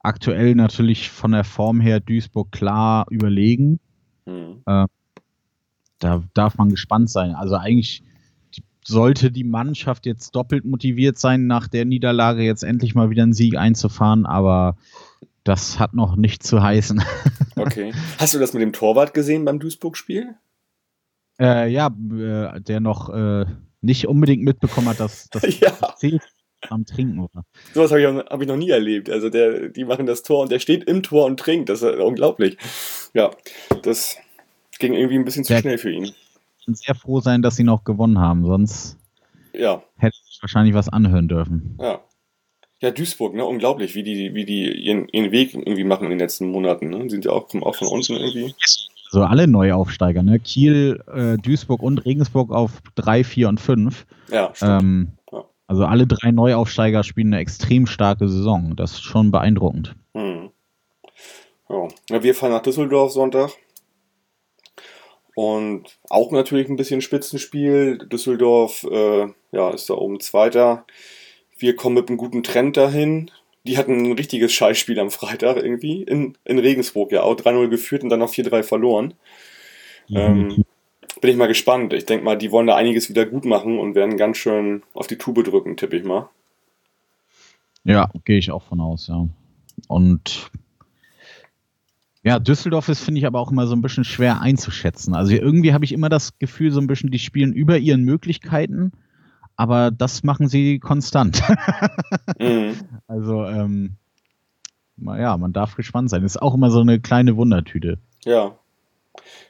Aktuell 0.00 0.54
natürlich 0.54 1.10
von 1.10 1.32
der 1.32 1.44
Form 1.44 1.80
her 1.80 2.00
Duisburg 2.00 2.52
klar 2.52 3.06
überlegen. 3.10 3.80
Mhm. 4.26 4.62
Äh, 4.66 4.86
da 5.98 6.22
darf 6.34 6.58
man 6.58 6.68
gespannt 6.68 7.10
sein. 7.10 7.34
Also 7.34 7.56
eigentlich 7.56 8.02
sollte 8.84 9.32
die 9.32 9.44
Mannschaft 9.44 10.06
jetzt 10.06 10.34
doppelt 10.36 10.64
motiviert 10.64 11.18
sein, 11.18 11.46
nach 11.46 11.68
der 11.68 11.84
Niederlage 11.84 12.42
jetzt 12.42 12.62
endlich 12.62 12.94
mal 12.94 13.10
wieder 13.10 13.24
einen 13.24 13.32
Sieg 13.32 13.56
einzufahren, 13.56 14.26
aber 14.26 14.76
das 15.42 15.78
hat 15.78 15.94
noch 15.94 16.16
nicht 16.16 16.42
zu 16.42 16.62
heißen. 16.62 17.02
Okay. 17.58 17.94
Hast 18.18 18.34
du 18.34 18.38
das 18.38 18.52
mit 18.52 18.60
dem 18.60 18.74
Torwart 18.74 19.14
gesehen 19.14 19.46
beim 19.46 19.58
Duisburg-Spiel? 19.58 20.34
Äh, 21.40 21.72
ja, 21.72 21.86
äh, 21.86 22.60
der 22.60 22.80
noch 22.80 23.08
äh, 23.08 23.46
nicht 23.86 24.06
unbedingt 24.06 24.42
mitbekommen 24.42 24.88
hat, 24.88 25.00
dass 25.00 25.28
das 25.30 25.60
ja. 25.60 25.76
am 26.68 26.84
Trinken 26.84 27.28
war. 27.32 27.44
Sowas 27.72 27.90
habe 27.90 28.00
ich, 28.00 28.06
hab 28.06 28.42
ich 28.42 28.48
noch 28.48 28.56
nie 28.56 28.70
erlebt. 28.70 29.08
Also 29.08 29.30
der, 29.30 29.68
die 29.68 29.84
machen 29.84 30.06
das 30.06 30.22
Tor 30.22 30.42
und 30.42 30.52
der 30.52 30.58
steht 30.58 30.84
im 30.84 31.02
Tor 31.02 31.26
und 31.26 31.40
trinkt. 31.40 31.68
Das 31.68 31.82
ist 31.82 31.98
unglaublich. 31.98 32.58
Ja, 33.14 33.30
das 33.82 34.16
ging 34.78 34.92
irgendwie 34.92 35.16
ein 35.16 35.24
bisschen 35.24 35.44
zu 35.44 35.54
der 35.54 35.60
schnell 35.60 35.78
für 35.78 35.90
ihn. 35.90 36.12
Sehr 36.66 36.96
froh 36.96 37.20
sein, 37.20 37.42
dass 37.42 37.56
sie 37.56 37.62
noch 37.62 37.84
gewonnen 37.84 38.18
haben, 38.18 38.44
sonst 38.44 38.98
ja. 39.54 39.82
hätte 39.96 40.16
ich 40.28 40.42
wahrscheinlich 40.42 40.74
was 40.74 40.88
anhören 40.88 41.28
dürfen. 41.28 41.78
Ja. 41.80 42.00
Ja, 42.80 42.90
Duisburg, 42.90 43.34
ne? 43.34 43.44
Unglaublich, 43.44 43.94
wie 43.94 44.02
die, 44.02 44.34
wie 44.34 44.44
die 44.44 44.70
ihren, 44.70 45.08
ihren 45.08 45.32
Weg 45.32 45.54
irgendwie 45.54 45.84
machen 45.84 46.04
in 46.04 46.10
den 46.10 46.18
letzten 46.18 46.50
Monaten. 46.50 46.90
Ne? 46.90 47.08
Sind 47.08 47.24
ja 47.24 47.30
auch, 47.30 47.48
kommen 47.48 47.62
auch 47.62 47.74
von 47.74 47.88
unten 47.88 48.12
irgendwie. 48.14 48.54
Also 49.06 49.24
alle 49.24 49.46
Neuaufsteiger, 49.46 50.22
ne? 50.22 50.38
Kiel, 50.40 51.02
äh, 51.12 51.36
Duisburg 51.38 51.82
und 51.82 52.04
Regensburg 52.04 52.50
auf 52.50 52.82
3, 52.96 53.24
4 53.24 53.48
und 53.48 53.60
5. 53.60 54.06
Ja, 54.30 54.50
stimmt. 54.54 54.82
Ähm, 54.82 55.08
ja. 55.32 55.44
Also 55.66 55.84
alle 55.84 56.06
drei 56.06 56.30
Neuaufsteiger 56.30 57.02
spielen 57.02 57.28
eine 57.28 57.40
extrem 57.40 57.86
starke 57.86 58.28
Saison. 58.28 58.74
Das 58.76 58.92
ist 58.92 59.02
schon 59.02 59.30
beeindruckend. 59.30 59.94
Hm. 60.14 60.50
Ja, 61.68 62.22
wir 62.22 62.34
fahren 62.34 62.52
nach 62.52 62.62
Düsseldorf 62.62 63.12
Sonntag. 63.12 63.50
Und 65.34 65.98
auch 66.08 66.30
natürlich 66.30 66.68
ein 66.68 66.76
bisschen 66.76 67.02
Spitzenspiel. 67.02 67.98
Düsseldorf 67.98 68.84
äh, 68.84 69.26
ja, 69.52 69.70
ist 69.70 69.90
da 69.90 69.94
oben 69.94 70.20
Zweiter. 70.20 70.86
Wir 71.58 71.76
kommen 71.76 71.96
mit 71.96 72.08
einem 72.08 72.18
guten 72.18 72.42
Trend 72.42 72.76
dahin. 72.76 73.30
Die 73.66 73.78
hatten 73.78 74.04
ein 74.04 74.12
richtiges 74.12 74.52
Scheißspiel 74.52 74.98
am 74.98 75.10
Freitag 75.10 75.56
irgendwie 75.56 76.02
in, 76.02 76.36
in 76.44 76.58
Regensburg, 76.58 77.12
ja, 77.12 77.22
auch 77.22 77.34
3-0 77.34 77.68
geführt 77.68 78.02
und 78.02 78.10
dann 78.10 78.20
noch 78.20 78.32
4-3 78.32 78.62
verloren. 78.62 79.14
Mhm. 80.08 80.16
Ähm, 80.16 80.64
bin 81.20 81.30
ich 81.30 81.36
mal 81.36 81.48
gespannt. 81.48 81.92
Ich 81.92 82.06
denke 82.06 82.24
mal, 82.24 82.36
die 82.36 82.52
wollen 82.52 82.66
da 82.66 82.76
einiges 82.76 83.08
wieder 83.08 83.26
gut 83.26 83.44
machen 83.44 83.78
und 83.78 83.94
werden 83.94 84.16
ganz 84.16 84.36
schön 84.36 84.82
auf 84.94 85.06
die 85.06 85.18
Tube 85.18 85.42
drücken, 85.44 85.76
tippe 85.76 85.96
ich 85.96 86.04
mal. 86.04 86.28
Ja, 87.84 88.10
gehe 88.24 88.38
ich 88.38 88.50
auch 88.50 88.62
von 88.62 88.80
aus, 88.80 89.06
ja. 89.08 89.28
Und 89.88 90.50
ja, 92.22 92.40
Düsseldorf 92.40 92.88
ist, 92.88 93.04
finde 93.04 93.20
ich, 93.20 93.26
aber 93.26 93.38
auch 93.38 93.52
immer 93.52 93.68
so 93.68 93.76
ein 93.76 93.82
bisschen 93.82 94.02
schwer 94.02 94.40
einzuschätzen. 94.40 95.14
Also 95.14 95.32
irgendwie 95.32 95.72
habe 95.72 95.84
ich 95.84 95.92
immer 95.92 96.08
das 96.08 96.38
Gefühl, 96.38 96.72
so 96.72 96.80
ein 96.80 96.88
bisschen, 96.88 97.10
die 97.10 97.20
spielen 97.20 97.52
über 97.52 97.78
ihren 97.78 98.02
Möglichkeiten 98.02 98.92
aber 99.56 99.90
das 99.90 100.22
machen 100.22 100.48
sie 100.48 100.78
konstant. 100.78 101.42
mhm. 102.38 102.74
Also, 103.08 103.44
ähm, 103.44 103.96
ja, 104.98 105.36
man 105.36 105.52
darf 105.52 105.76
gespannt 105.76 106.10
sein. 106.10 106.24
Ist 106.24 106.42
auch 106.42 106.54
immer 106.54 106.70
so 106.70 106.80
eine 106.80 107.00
kleine 107.00 107.36
Wundertüte. 107.36 107.98
Ja. 108.24 108.56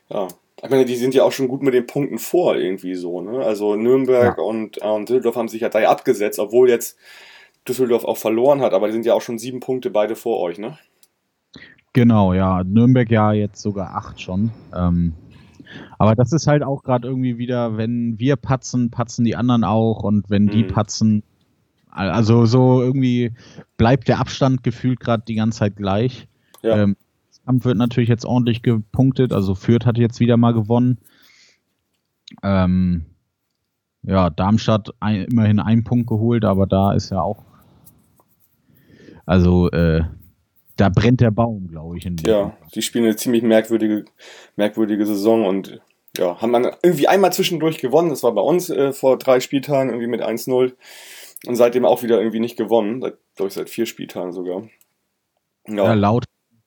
Ja. 0.09 0.29
Ich 0.63 0.71
meine, 0.71 0.85
die 0.85 0.97
sind 0.97 1.15
ja 1.15 1.23
auch 1.23 1.33
schon 1.33 1.49
gut 1.49 1.63
mit 1.63 1.75
den 1.75 1.87
Punkten 1.87 2.19
vor, 2.19 2.57
irgendwie 2.57 2.95
so, 2.95 3.21
ne? 3.21 3.41
Also 3.45 3.77
Nürnberg 3.77 4.39
ja. 4.39 4.45
und, 4.45 4.83
äh, 4.83 4.87
und 4.87 5.09
Düsseldorf 5.09 5.37
haben 5.37 5.49
sich 5.49 5.61
ja 5.61 5.69
drei 5.69 5.89
abgesetzt, 5.89 6.39
obwohl 6.39 6.69
jetzt 6.69 6.97
Düsseldorf 7.69 8.05
auch 8.05 8.17
verloren 8.17 8.61
hat, 8.61 8.73
aber 8.73 8.87
die 8.87 8.93
sind 8.93 9.07
ja 9.07 9.15
auch 9.15 9.23
schon 9.23 9.39
sieben 9.39 9.61
Punkte 9.61 9.91
beide 9.91 10.17
vor 10.17 10.41
euch, 10.41 10.59
ne? 10.59 10.79
Genau, 11.93 12.33
ja. 12.33 12.63
Nürnberg 12.65 13.11
ja 13.11 13.33
jetzt 13.33 13.61
sogar 13.61 13.97
acht 13.97 14.21
schon. 14.21 14.51
Ähm, 14.75 15.15
aber 15.99 16.15
das 16.15 16.33
ist 16.33 16.47
halt 16.47 16.63
auch 16.63 16.83
gerade 16.83 17.09
irgendwie 17.09 17.39
wieder, 17.39 17.77
wenn 17.77 18.19
wir 18.19 18.37
patzen, 18.37 18.91
patzen 18.91 19.25
die 19.25 19.37
anderen 19.37 19.65
auch 19.65 20.03
und 20.03 20.31
wenn 20.31 20.47
die 20.49 20.65
mhm. 20.65 20.69
patzen, 20.69 21.23
also 21.91 22.47
so 22.47 22.83
irgendwie 22.83 23.33
bleibt 23.77 24.09
der 24.09 24.21
Abstand 24.21 24.63
gefühlt 24.63 25.01
gerade 25.01 25.25
die 25.27 25.35
ganze 25.35 25.61
Zeit 25.61 25.77
gleich. 25.77 26.29
Ja. 26.63 26.83
Ähm, 26.83 26.97
Kampf 27.47 27.65
wird 27.65 27.79
natürlich 27.79 28.09
jetzt 28.09 28.27
ordentlich 28.27 28.63
gepunktet, 28.63 29.33
also 29.33 29.55
Fürth 29.55 29.87
hat 29.87 29.99
jetzt 29.99 30.19
wieder 30.19 30.37
mal 30.37 30.53
gewonnen. 30.53 30.99
Ähm, 32.43 33.07
ja, 34.03 34.31
Darmstadt 34.31 34.95
ein, 35.01 35.25
immerhin 35.25 35.61
einen 35.61 35.85
Punkt 35.85 36.09
geholt, 36.09 36.45
aber 36.45 36.67
da 36.67 36.93
ist 36.93 37.11
ja 37.11 37.21
auch, 37.21 37.45
also 39.27 39.71
äh, 39.71 40.03
da 40.77 40.89
brennt 40.89 41.21
der 41.21 41.31
Baum, 41.31 41.69
glaube 41.69 41.97
ich. 41.97 42.07
ja, 42.27 42.57
die 42.75 42.83
spielen 42.83 43.05
eine 43.05 43.17
ziemlich 43.17 43.43
merkwürdige, 43.43 44.05
merkwürdige 44.57 45.07
Saison 45.07 45.47
und 45.47 45.81
ja, 46.17 46.41
haben 46.41 46.53
dann 46.53 46.71
irgendwie 46.83 47.09
einmal 47.09 47.33
zwischendurch 47.33 47.79
gewonnen. 47.79 48.11
Das 48.11 48.23
war 48.23 48.33
bei 48.33 48.41
uns 48.41 48.71
äh, 48.71 48.93
vor 48.93 49.19
drei 49.19 49.41
Spieltagen 49.41 49.91
irgendwie 49.91 50.09
mit 50.09 50.23
1-0 50.23 50.73
und 51.47 51.57
seitdem 51.57 51.85
auch 51.85 52.03
wieder 52.03 52.19
irgendwie 52.19 52.41
nicht 52.41 52.57
gewonnen. 52.57 53.01
Glaube 53.01 53.49
ich, 53.49 53.53
seit 53.55 53.69
vier 53.69 53.87
Spieltagen 53.87 54.33
sogar. 54.33 54.63
Ja. 55.69 55.85
ja, 55.85 55.95
laut 55.95 56.25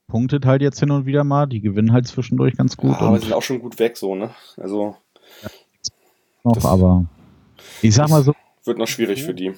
punktet 0.07 0.45
halt 0.45 0.61
jetzt 0.61 0.79
hin 0.79 0.91
und 0.91 1.05
wieder 1.05 1.23
mal. 1.23 1.47
Die 1.47 1.61
gewinnen 1.61 1.93
halt 1.93 2.07
zwischendurch 2.07 2.57
ganz 2.57 2.77
gut. 2.77 2.91
Ja, 2.91 2.99
aber 2.99 3.19
sind 3.19 3.33
auch 3.33 3.43
schon 3.43 3.59
gut 3.59 3.79
weg, 3.79 3.97
so, 3.97 4.15
ne? 4.15 4.31
Also. 4.57 4.95
Ja, 5.41 5.49
noch, 6.43 6.65
aber 6.65 7.05
ich 7.81 7.93
sag 7.95 8.09
mal 8.09 8.23
so. 8.23 8.33
Wird 8.65 8.77
noch 8.77 8.87
schwierig 8.87 9.23
für 9.23 9.33
die 9.33 9.53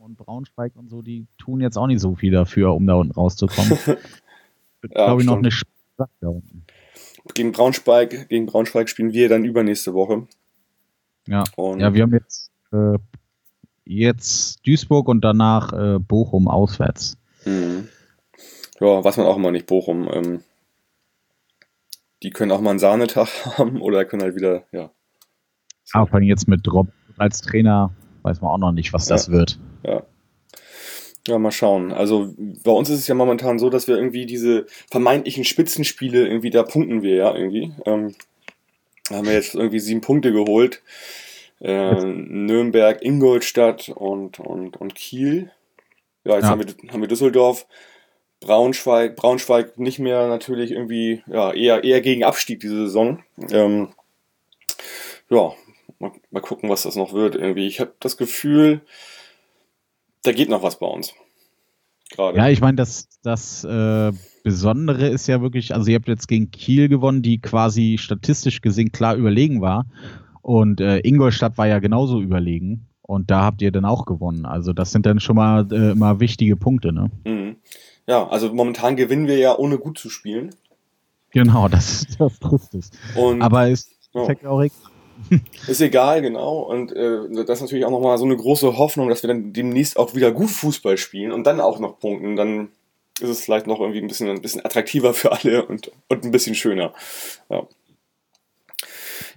und 0.00 0.16
Braunschweig 0.16 0.72
und 0.76 0.88
so, 0.88 1.02
die 1.02 1.26
tun 1.38 1.60
jetzt 1.60 1.76
auch 1.76 1.86
nicht 1.86 2.00
so 2.00 2.14
viel 2.14 2.32
dafür, 2.32 2.74
um 2.74 2.86
da 2.86 2.94
unten 2.94 3.12
rauszukommen. 3.12 3.78
ja, 3.86 3.96
glaube 4.90 5.22
ich, 5.22 5.26
noch 5.26 5.38
eine 5.38 5.50
Sache 5.50 6.10
da 6.20 6.28
unten. 6.28 6.64
Gegen 7.34 7.52
Braunschweig, 7.52 8.28
gegen 8.28 8.46
Braunschweig 8.46 8.88
spielen 8.88 9.12
wir 9.12 9.28
dann 9.28 9.44
übernächste 9.44 9.92
Woche. 9.94 10.26
Ja, 11.26 11.44
und 11.56 11.80
ja 11.80 11.92
wir 11.92 12.02
haben 12.02 12.14
jetzt, 12.14 12.50
äh, 12.72 12.98
jetzt 13.84 14.66
Duisburg 14.66 15.08
und 15.08 15.20
danach 15.22 15.72
äh, 15.72 15.98
Bochum 15.98 16.48
auswärts. 16.48 17.18
Mhm. 17.44 17.88
Ja, 18.80 19.04
was 19.04 19.18
man 19.18 19.26
auch 19.26 19.36
immer 19.36 19.50
nicht, 19.50 19.66
Bochum. 19.66 20.08
Ähm, 20.10 20.42
die 22.22 22.30
können 22.30 22.52
auch 22.52 22.60
mal 22.60 22.70
einen 22.70 22.78
Sahnetag 22.78 23.28
haben 23.58 23.80
oder 23.80 24.04
können 24.04 24.22
halt 24.22 24.34
wieder, 24.34 24.64
ja. 24.72 24.90
Aber 25.92 26.06
vor 26.06 26.16
allem 26.16 26.24
jetzt 26.24 26.48
mit 26.48 26.66
Drop 26.66 26.88
als 27.18 27.42
Trainer 27.42 27.92
weiß 28.22 28.40
man 28.40 28.50
auch 28.50 28.58
noch 28.58 28.72
nicht, 28.72 28.92
was 28.92 29.08
ja. 29.08 29.16
das 29.16 29.30
wird. 29.30 29.58
Ja. 29.84 30.04
Ja, 31.28 31.38
mal 31.38 31.50
schauen. 31.50 31.92
Also 31.92 32.34
bei 32.38 32.70
uns 32.70 32.88
ist 32.88 33.00
es 33.00 33.06
ja 33.06 33.14
momentan 33.14 33.58
so, 33.58 33.68
dass 33.68 33.86
wir 33.86 33.96
irgendwie 33.96 34.24
diese 34.24 34.66
vermeintlichen 34.90 35.44
Spitzenspiele 35.44 36.26
irgendwie, 36.26 36.50
da 36.50 36.62
punkten 36.62 37.02
wir 37.02 37.14
ja 37.14 37.34
irgendwie. 37.34 37.72
Ähm, 37.84 38.14
haben 39.10 39.26
wir 39.26 39.34
jetzt 39.34 39.54
irgendwie 39.54 39.80
sieben 39.80 40.00
Punkte 40.00 40.32
geholt. 40.32 40.82
Äh, 41.60 42.04
Nürnberg, 42.04 43.02
Ingolstadt 43.02 43.90
und, 43.90 44.40
und, 44.40 44.78
und 44.78 44.94
Kiel. 44.94 45.50
Ja, 46.24 46.34
jetzt 46.34 46.44
ja. 46.44 46.50
Haben, 46.50 46.66
wir, 46.66 46.92
haben 46.92 47.00
wir 47.00 47.08
Düsseldorf, 47.08 47.66
Braunschweig, 48.40 49.16
Braunschweig 49.16 49.78
nicht 49.78 49.98
mehr 49.98 50.28
natürlich 50.28 50.70
irgendwie, 50.70 51.22
ja, 51.26 51.52
eher, 51.52 51.84
eher 51.84 52.00
gegen 52.00 52.24
Abstieg 52.24 52.60
diese 52.60 52.86
Saison. 52.86 53.22
Ähm, 53.50 53.88
ja, 55.28 55.52
mal, 55.98 56.12
mal 56.30 56.40
gucken, 56.40 56.70
was 56.70 56.82
das 56.82 56.96
noch 56.96 57.12
wird. 57.12 57.34
Irgendwie, 57.34 57.66
ich 57.66 57.80
habe 57.80 57.92
das 58.00 58.16
Gefühl, 58.16 58.80
da 60.22 60.32
geht 60.32 60.48
noch 60.48 60.62
was 60.62 60.78
bei 60.78 60.86
uns. 60.86 61.14
Gerade. 62.10 62.38
Ja, 62.38 62.48
ich 62.48 62.60
meine, 62.60 62.76
das, 62.76 63.08
das 63.22 63.64
äh, 63.64 64.12
Besondere 64.42 65.08
ist 65.08 65.26
ja 65.26 65.40
wirklich, 65.42 65.74
also 65.74 65.90
ihr 65.90 65.96
habt 65.96 66.08
jetzt 66.08 66.26
gegen 66.26 66.50
Kiel 66.50 66.88
gewonnen, 66.88 67.22
die 67.22 67.40
quasi 67.40 67.98
statistisch 67.98 68.60
gesehen 68.60 68.90
klar 68.90 69.14
überlegen 69.14 69.60
war. 69.60 69.86
Und 70.42 70.80
äh, 70.80 70.98
Ingolstadt 71.00 71.58
war 71.58 71.66
ja 71.66 71.78
genauso 71.78 72.20
überlegen. 72.20 72.86
Und 73.02 73.30
da 73.30 73.42
habt 73.42 73.62
ihr 73.62 73.72
dann 73.72 73.84
auch 73.84 74.06
gewonnen. 74.06 74.46
Also 74.46 74.72
das 74.72 74.92
sind 74.92 75.06
dann 75.06 75.20
schon 75.20 75.36
mal 75.36 75.66
äh, 75.72 75.92
immer 75.92 76.20
wichtige 76.20 76.56
Punkte, 76.56 76.92
ne? 76.92 77.10
Mhm. 77.24 77.56
Ja, 78.06 78.26
also 78.28 78.52
momentan 78.52 78.96
gewinnen 78.96 79.26
wir 79.26 79.38
ja 79.38 79.56
ohne 79.56 79.78
gut 79.78 79.98
zu 79.98 80.10
spielen. 80.10 80.54
Genau, 81.30 81.68
das, 81.70 82.06
das 82.18 82.38
trifft 82.38 82.74
es. 82.74 82.90
Und 83.14 83.42
Aber 83.42 83.68
ist 83.68 83.90
ja. 84.14 84.22
auch 84.22 84.62
egal. 84.62 84.72
Ist 85.66 85.80
egal, 85.80 86.22
genau. 86.22 86.58
Und 86.60 86.92
äh, 86.92 87.44
das 87.44 87.58
ist 87.58 87.62
natürlich 87.62 87.84
auch 87.84 87.90
nochmal 87.90 88.18
so 88.18 88.24
eine 88.24 88.36
große 88.36 88.76
Hoffnung, 88.78 89.08
dass 89.08 89.22
wir 89.22 89.28
dann 89.28 89.52
demnächst 89.52 89.96
auch 89.98 90.14
wieder 90.14 90.32
gut 90.32 90.50
Fußball 90.50 90.96
spielen 90.96 91.32
und 91.32 91.44
dann 91.44 91.60
auch 91.60 91.78
noch 91.78 91.98
punkten. 91.98 92.36
Dann 92.36 92.68
ist 93.20 93.28
es 93.28 93.44
vielleicht 93.44 93.66
noch 93.66 93.80
irgendwie 93.80 94.00
ein 94.00 94.08
bisschen, 94.08 94.28
ein 94.28 94.40
bisschen 94.42 94.64
attraktiver 94.64 95.14
für 95.14 95.32
alle 95.32 95.64
und, 95.66 95.90
und 96.08 96.24
ein 96.24 96.30
bisschen 96.30 96.54
schöner. 96.54 96.92
Ja. 97.48 97.62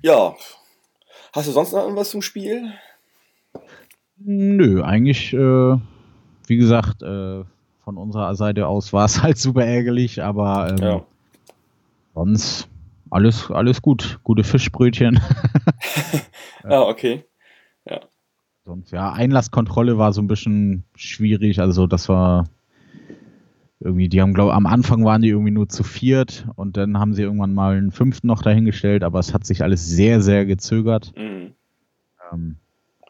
ja. 0.01 0.35
Hast 1.33 1.47
du 1.47 1.51
sonst 1.51 1.73
noch 1.73 1.81
irgendwas 1.83 2.11
zum 2.11 2.21
Spiel? 2.21 2.73
Nö, 4.17 4.81
eigentlich, 4.83 5.33
äh, 5.33 5.77
wie 6.47 6.57
gesagt, 6.57 7.01
äh, 7.01 7.43
von 7.83 7.97
unserer 7.97 8.35
Seite 8.35 8.67
aus 8.67 8.93
war 8.93 9.05
es 9.05 9.21
halt 9.23 9.37
super 9.37 9.65
ärgerlich, 9.65 10.21
aber 10.23 10.69
ähm, 10.69 10.77
Ja. 10.77 11.05
sonst 12.13 12.67
alles, 13.13 13.51
alles 13.51 13.81
gut. 13.81 14.19
Gute 14.23 14.43
Fischbrötchen. 14.43 15.19
Ah, 16.65 16.83
okay. 16.83 17.25
sonst, 18.63 18.91
ja, 18.91 19.11
Einlasskontrolle 19.11 19.97
war 19.97 20.13
so 20.13 20.21
ein 20.21 20.27
bisschen 20.27 20.85
schwierig. 20.95 21.59
Also 21.59 21.87
das 21.87 22.07
war 22.07 22.45
irgendwie, 23.81 24.07
die 24.07 24.21
haben, 24.21 24.33
glaube 24.33 24.53
am 24.53 24.65
Anfang 24.65 25.03
waren 25.03 25.21
die 25.21 25.29
irgendwie 25.29 25.51
nur 25.51 25.67
zu 25.67 25.83
viert 25.83 26.47
und 26.55 26.77
dann 26.77 26.97
haben 26.97 27.13
sie 27.13 27.21
irgendwann 27.21 27.53
mal 27.53 27.75
einen 27.75 27.91
fünften 27.91 28.27
noch 28.27 28.41
dahingestellt, 28.41 29.03
aber 29.03 29.19
es 29.19 29.33
hat 29.33 29.45
sich 29.45 29.61
alles 29.61 29.85
sehr, 29.85 30.21
sehr 30.21 30.45
gezögert. 30.45 31.13
Mhm. 31.17 31.53
Ähm, 32.31 32.55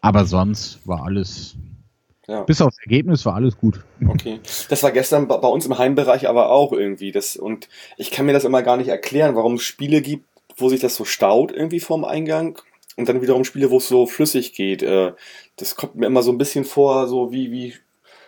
aber 0.02 0.26
sonst 0.26 0.86
war 0.88 1.04
alles, 1.04 1.56
Ja. 2.28 2.44
bis 2.44 2.62
aufs 2.62 2.78
Ergebnis 2.80 3.26
war 3.26 3.36
alles 3.36 3.58
gut. 3.58 3.84
Okay. 4.08 4.40
Das 4.70 4.84
war 4.84 4.92
gestern 4.92 5.28
bei 5.28 5.36
uns 5.36 5.66
im 5.66 5.78
Heimbereich 5.78 6.28
aber 6.30 6.50
auch 6.50 6.72
irgendwie. 6.74 7.12
Das, 7.12 7.36
und 7.36 7.68
ich 7.98 8.12
kann 8.12 8.26
mir 8.26 8.34
das 8.34 8.44
immer 8.46 8.62
gar 8.62 8.78
nicht 8.78 8.88
erklären, 8.90 9.36
warum 9.36 9.56
es 9.56 9.64
Spiele 9.64 10.02
gibt, 10.02 10.26
wo 10.58 10.70
sich 10.70 10.80
das 10.82 10.96
so 10.96 11.04
staut 11.06 11.52
irgendwie 11.52 11.80
vorm 11.80 12.06
Eingang 12.06 12.60
und 12.96 13.10
dann 13.10 13.22
wiederum 13.22 13.44
Spiele, 13.44 13.72
wo 13.72 13.78
es 13.78 13.88
so 13.88 14.06
flüssig 14.06 14.54
geht. 14.54 14.84
Äh, 14.84 15.14
Das 15.58 15.76
kommt 15.76 15.96
mir 15.96 16.06
immer 16.06 16.22
so 16.24 16.32
ein 16.32 16.38
bisschen 16.38 16.64
vor, 16.66 17.08
so 17.08 17.32
wie, 17.32 17.52
wie 17.52 17.74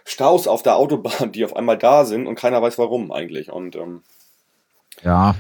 Staus 0.06 0.48
auf 0.48 0.62
der 0.64 0.76
Autobahn, 0.78 1.32
die 1.32 1.46
auf 1.46 1.56
einmal 1.56 1.78
da 1.78 2.06
sind 2.06 2.28
und 2.28 2.36
keiner 2.36 2.62
weiß 2.62 2.78
warum 2.78 3.12
eigentlich. 3.12 3.52
Und 3.52 3.76
ähm, 3.76 4.02
Ja. 5.04 5.36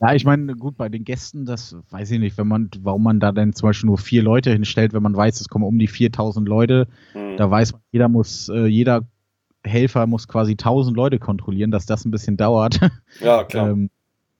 Ja, 0.00 0.14
ich 0.14 0.24
meine, 0.24 0.54
gut, 0.54 0.76
bei 0.76 0.88
den 0.88 1.04
Gästen, 1.04 1.44
das 1.44 1.76
weiß 1.90 2.10
ich 2.12 2.20
nicht, 2.20 2.38
wenn 2.38 2.46
man, 2.46 2.70
warum 2.82 3.02
man 3.02 3.18
da 3.20 3.32
denn 3.32 3.52
zum 3.52 3.68
Beispiel 3.68 3.88
nur 3.88 3.98
vier 3.98 4.22
Leute 4.22 4.52
hinstellt, 4.52 4.92
wenn 4.92 5.02
man 5.02 5.16
weiß, 5.16 5.40
es 5.40 5.48
kommen 5.48 5.64
um 5.64 5.78
die 5.78 5.88
4000 5.88 6.48
Leute, 6.48 6.86
hm, 7.12 7.36
da 7.36 7.50
weiß 7.50 7.72
man, 7.72 7.82
jeder 7.90 8.08
muss, 8.08 8.48
äh, 8.48 8.66
jeder 8.66 9.02
Helfer 9.64 10.06
muss 10.06 10.28
quasi 10.28 10.52
1000 10.52 10.96
Leute 10.96 11.18
kontrollieren, 11.18 11.70
dass 11.70 11.86
das 11.86 12.04
ein 12.04 12.10
bisschen 12.10 12.36
dauert. 12.36 12.78
ja, 13.20 13.44
klar. 13.44 13.70
ähm, 13.70 13.90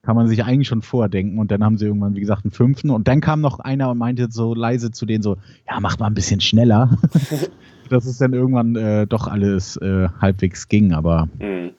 kann 0.02 0.16
man 0.16 0.28
sich 0.28 0.42
eigentlich 0.44 0.68
schon 0.68 0.80
vordenken. 0.80 1.38
Und 1.38 1.50
dann 1.50 1.62
haben 1.62 1.76
sie 1.76 1.86
irgendwann, 1.86 2.14
wie 2.14 2.20
gesagt, 2.20 2.44
einen 2.44 2.52
fünften. 2.52 2.90
Und 2.90 3.08
dann 3.08 3.20
kam 3.20 3.40
noch 3.40 3.58
einer 3.58 3.90
und 3.90 3.98
meinte 3.98 4.28
so 4.30 4.54
leise 4.54 4.90
zu 4.90 5.04
denen 5.04 5.22
so, 5.22 5.36
ja, 5.68 5.80
mach 5.80 5.98
mal 5.98 6.06
ein 6.06 6.14
bisschen 6.14 6.40
schneller. 6.40 6.96
Dass 7.90 8.06
es 8.06 8.18
dann 8.18 8.32
irgendwann 8.32 8.76
äh, 8.76 9.06
doch 9.06 9.26
alles 9.26 9.76
äh, 9.76 10.08
halbwegs 10.20 10.68
ging, 10.68 10.92
aber 10.92 11.28
Hm. 11.40 11.72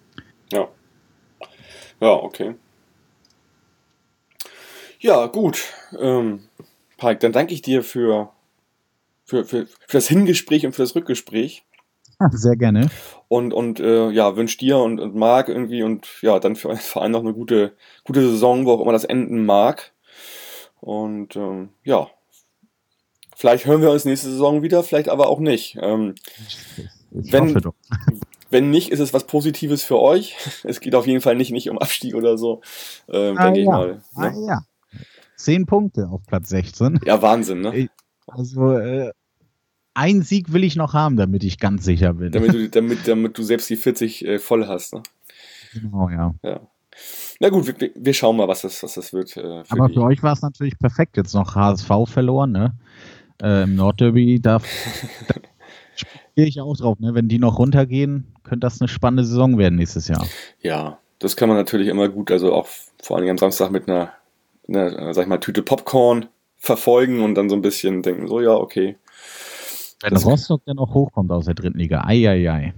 Ja. 0.51 0.67
Ja, 2.01 2.13
okay. 2.13 2.55
Ja, 4.99 5.27
gut. 5.27 5.63
Ähm, 5.97 6.43
Pike, 6.97 7.19
dann 7.19 7.31
danke 7.31 7.53
ich 7.53 7.61
dir 7.61 7.83
für, 7.83 8.29
für, 9.25 9.45
für, 9.45 9.65
für 9.65 9.97
das 9.97 10.07
Hingespräch 10.07 10.65
und 10.65 10.73
für 10.73 10.81
das 10.83 10.95
Rückgespräch. 10.95 11.63
sehr 12.31 12.57
gerne. 12.57 12.89
Und, 13.29 13.53
und 13.53 13.79
äh, 13.79 14.09
ja, 14.09 14.35
wünsche 14.35 14.57
dir 14.57 14.77
und, 14.79 14.99
und 14.99 15.15
Marc 15.15 15.47
irgendwie 15.47 15.83
und 15.83 16.07
ja, 16.21 16.39
dann 16.39 16.55
für 16.55 16.67
euren 16.69 16.77
Verein 16.79 17.11
noch 17.11 17.21
eine 17.21 17.33
gute, 17.33 17.73
gute 18.03 18.21
Saison, 18.21 18.65
wo 18.65 18.73
auch 18.73 18.81
immer 18.81 18.91
das 18.91 19.05
enden 19.05 19.45
mag. 19.45 19.93
Und 20.81 21.35
ähm, 21.35 21.69
ja, 21.83 22.07
vielleicht 23.35 23.65
hören 23.65 23.81
wir 23.81 23.91
uns 23.91 24.05
nächste 24.05 24.29
Saison 24.29 24.61
wieder, 24.63 24.83
vielleicht 24.83 25.09
aber 25.09 25.29
auch 25.29 25.39
nicht. 25.39 25.77
Ähm, 25.81 26.15
Ich 27.11 27.31
Wenn- 27.31 27.49
hoffe 27.49 27.61
doch. 27.61 27.73
wenn 28.49 28.69
nicht, 28.71 28.89
ist 28.91 28.99
es 28.99 29.13
was 29.13 29.25
Positives 29.27 29.83
für 29.83 29.99
euch. 29.99 30.35
Es 30.63 30.79
geht 30.81 30.95
auf 30.95 31.05
jeden 31.07 31.21
Fall 31.21 31.35
nicht, 31.35 31.51
nicht 31.51 31.69
um 31.69 31.77
Abstieg 31.77 32.15
oder 32.15 32.37
so, 32.37 32.61
ähm, 33.07 33.37
Ah, 33.37 33.43
denke 33.45 33.59
ich 33.59 33.65
ja. 33.67 33.71
mal. 33.71 34.01
Ah, 34.15 34.29
Ne? 34.31 34.45
ja. 34.47 34.59
Zehn 35.39 35.65
Punkte 35.65 36.09
auf 36.09 36.21
Platz 36.27 36.49
16. 36.49 36.99
Ja, 37.05 37.21
Wahnsinn, 37.21 37.61
ne? 37.61 37.89
Also, 38.27 38.73
äh, 38.73 39.11
ein 39.93 40.21
Sieg 40.21 40.51
will 40.51 40.65
ich 40.65 40.75
noch 40.75 40.93
haben, 40.93 41.15
damit 41.15 41.45
ich 41.45 41.59
ganz 41.59 41.85
sicher 41.85 42.13
bin. 42.13 42.33
Damit 42.33 42.53
du, 42.53 42.69
damit, 42.71 43.07
damit 43.07 43.37
du 43.37 43.43
selbst 43.43 43.69
die 43.69 43.77
40 43.77 44.25
äh, 44.25 44.39
voll 44.39 44.67
hast. 44.67 44.93
Ne? 44.93 45.03
Genau, 45.73 46.09
ja. 46.09 46.35
Ja. 46.43 46.59
Na 47.39 47.47
gut, 47.47 47.67
wir, 47.67 47.91
wir 47.95 48.13
schauen 48.13 48.35
mal, 48.35 48.49
was 48.49 48.63
das, 48.63 48.83
was 48.83 48.95
das 48.95 49.13
wird. 49.13 49.37
Äh, 49.37 49.63
für 49.63 49.71
Aber 49.71 49.87
die. 49.87 49.93
für 49.93 50.01
euch 50.01 50.21
war 50.21 50.33
es 50.33 50.41
natürlich 50.41 50.77
perfekt. 50.77 51.15
Jetzt 51.15 51.33
noch 51.33 51.55
HSV 51.55 51.89
verloren, 52.05 52.51
ne? 52.51 52.73
Äh, 53.41 53.63
Im 53.63 53.75
Nordderby, 53.75 54.41
da, 54.41 54.59
da 54.59 55.35
spiele 55.95 56.47
ich 56.47 56.59
auch 56.59 56.75
drauf, 56.75 56.99
ne? 56.99 57.15
Wenn 57.15 57.29
die 57.29 57.39
noch 57.39 57.59
runtergehen, 57.59 58.35
könnte 58.43 58.67
das 58.67 58.81
eine 58.81 58.89
spannende 58.89 59.23
Saison 59.23 59.57
werden 59.57 59.75
nächstes 59.75 60.09
Jahr. 60.09 60.27
Ja, 60.59 60.99
das 61.19 61.37
kann 61.37 61.47
man 61.47 61.57
natürlich 61.57 61.87
immer 61.87 62.09
gut, 62.09 62.29
also 62.29 62.53
auch 62.53 62.67
vor 63.01 63.15
allem 63.15 63.29
am 63.29 63.37
Samstag 63.37 63.71
mit 63.71 63.87
einer, 63.87 64.11
einer, 64.69 65.09
äh, 65.09 65.13
sag 65.13 65.23
ich 65.23 65.27
mal, 65.29 65.39
Tüte 65.39 65.63
Popcorn 65.63 66.27
verfolgen 66.57 67.21
und 67.21 67.35
dann 67.35 67.49
so 67.49 67.55
ein 67.55 67.61
bisschen 67.61 68.01
denken, 68.01 68.27
so 68.27 68.41
ja, 68.41 68.51
okay. 68.53 68.97
Wenn 70.01 70.13
Das- 70.13 70.25
Rostock 70.25 70.61
dann 70.65 70.77
noch 70.77 70.93
hochkommt 70.93 71.31
aus 71.31 71.45
der 71.45 71.53
dritten 71.55 71.77
Liga, 71.77 72.03
ei, 72.05 72.27
ei, 72.29 72.49
ei. 72.51 72.73